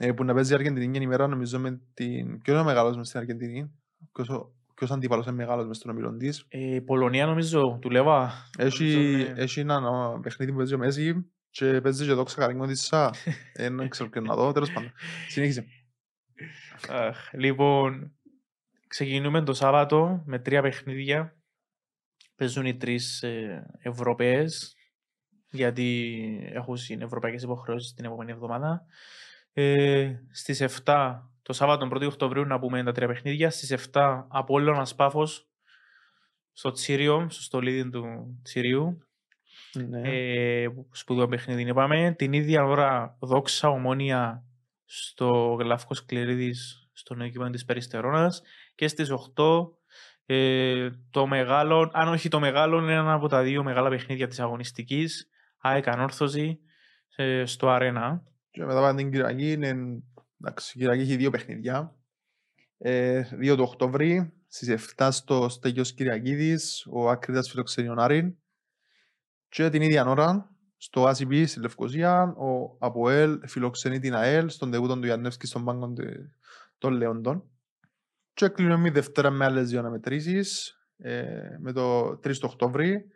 [0.00, 2.38] Ε, που να παίζει η Αργεντινή μια ημέρα νομίζω με την...
[2.40, 3.70] Ποιος είναι ο μεγάλος μες στην Αργεντινή;
[4.12, 7.90] Ποιος, ο- ποιος αντίπαλος είναι μεγάλος μες στον ομιλόν της; ε, η Πολωνία νομίζω, του
[7.90, 8.32] Λεβά.
[8.58, 9.40] Έχει, Νομίζω, ναι.
[9.42, 13.10] έχει ένα νο- παιχνίδι που παίζει ο Μέση και παίζει και δόξα καραγμό της ΣΑ.
[13.52, 14.92] Ε, Δεν ξέρω ποιο να δω, τέλος πάντων.
[15.28, 15.66] Συνέχισε.
[16.88, 18.12] Αχ, λοιπόν,
[18.88, 21.36] ξεκινούμε το Σάββατο με τρία παιχνίδια.
[22.36, 24.74] Παίζουν οι τρεις ε, Ευρωπαίες,
[25.50, 26.18] γιατί
[26.52, 28.86] έχουν συν ευρωπαϊκές υποχρεώσεις την επόμενη εβδομάδα.
[29.60, 33.50] Ε, στις 7, το Σάββατο 1η Οκτωβρίου να πούμε τα τρία παιχνίδια.
[33.50, 35.48] Στις 7 Απόλλωνας Πάφος,
[36.52, 38.04] στο Τσίριο, στο στολίδι του
[38.42, 38.98] Τσιρίου.
[39.72, 40.00] Ναι.
[40.04, 42.14] Ε, σπουδαίο παιχνίδι είπαμε.
[42.18, 44.44] Την ίδια ώρα δόξα ομόνια
[44.84, 48.42] στο Γλαύκος Κληρίδης στο νέο κήπο της Περιστερώνας
[48.74, 49.68] και στις 8
[50.26, 54.40] ε, το μεγάλο, αν όχι το μεγάλο είναι ένα από τα δύο μεγάλα παιχνίδια της
[54.40, 55.28] αγωνιστικής
[55.58, 56.58] ΑΕΚ Ανόρθωση
[57.16, 58.22] ε, στο Αρένα.
[58.58, 59.52] Και μετά πάμε την Κυριακή.
[59.52, 60.02] Είναι...
[60.40, 61.96] Εντάξει, η Κυριακή έχει δύο παιχνίδια.
[62.78, 68.36] Ε, 2 του Οκτώβρη, στις 7 στο Στέγιος Κυριακίδης, ο Ακρίτας φιλοξενεί τον Άρην.
[69.48, 75.00] Και την ίδια ώρα, στο ACB στη Λευκοσία, ο Αποέλ φιλοξενεί την ΑΕΛ στον τεγούτον
[75.00, 76.30] του Ιαννεύσκη στον πάγκο τε-
[76.78, 77.44] των Λεόντων.
[78.34, 83.06] Και κλείνουμε η Δευτέρα με άλλες δύο αναμετρήσεις, ε, με το 3 του Οκτώβρη,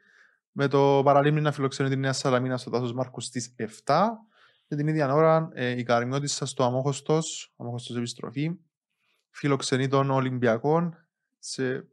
[0.53, 4.26] με το Παραλίμνη να φιλοξενεί την Νέα Σαλαμίνα στο Τάσος Μάρκους στις 7
[4.73, 8.59] και την ίδια ώρα ε, η Καρμιώτισσα στο Αμόχωστος, Αμόχωστος επιστροφή,
[9.31, 10.95] φιλοξενεί τον Ολυμπιακό
[11.39, 11.87] σε,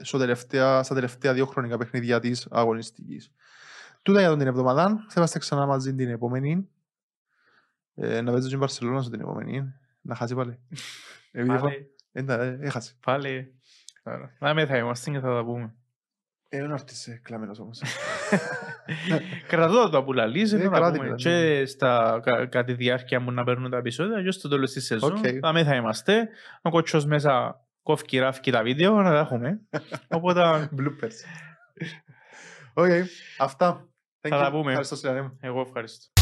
[0.00, 3.32] στο τελευταία, στα τελευταία δύο χρονικά παιχνίδια της αγωνιστικής.
[4.02, 6.68] Τούτα για τον την εβδομάδα, θα είμαστε ξανά μαζί την επόμενη.
[7.94, 9.74] Ε, να παίζει και η Μπαρσελόνα την επόμενη.
[10.00, 10.58] Να χάσει πάλι.
[11.32, 12.96] Επειδή Πάλι, ε, ναι, ε, έχασε.
[13.04, 13.54] πάλι.
[14.38, 15.74] Να με θα είμαστε και θα τα πούμε.
[16.48, 17.82] Ε, δεν ήρθες κλαμμένος όμως.
[19.48, 22.72] Κρατώ το που λαλείς, Ε, ενώ να κράτη πούμε τα, και στα, κα, κατά τη
[22.72, 25.12] διάρκεια μου να παίρνουν τα επεισόδια και στο τέλος της σεζόν.
[25.12, 25.24] Οκ.
[25.40, 26.28] Θα με θα είμαστε.
[26.62, 29.60] Ο κότσος μέσα κόφκι ράφκι τα βίντεο, να τα έχουμε.
[30.08, 31.16] Οπότε Bloopers.
[32.74, 32.86] Οκ,
[33.38, 33.86] αυτά.
[34.20, 34.50] Thank Θα τα you.
[34.52, 34.68] πούμε.
[34.68, 35.38] Ευχαριστώ, Σιλανέ μου.
[35.40, 36.21] εγώ ευχαριστώ.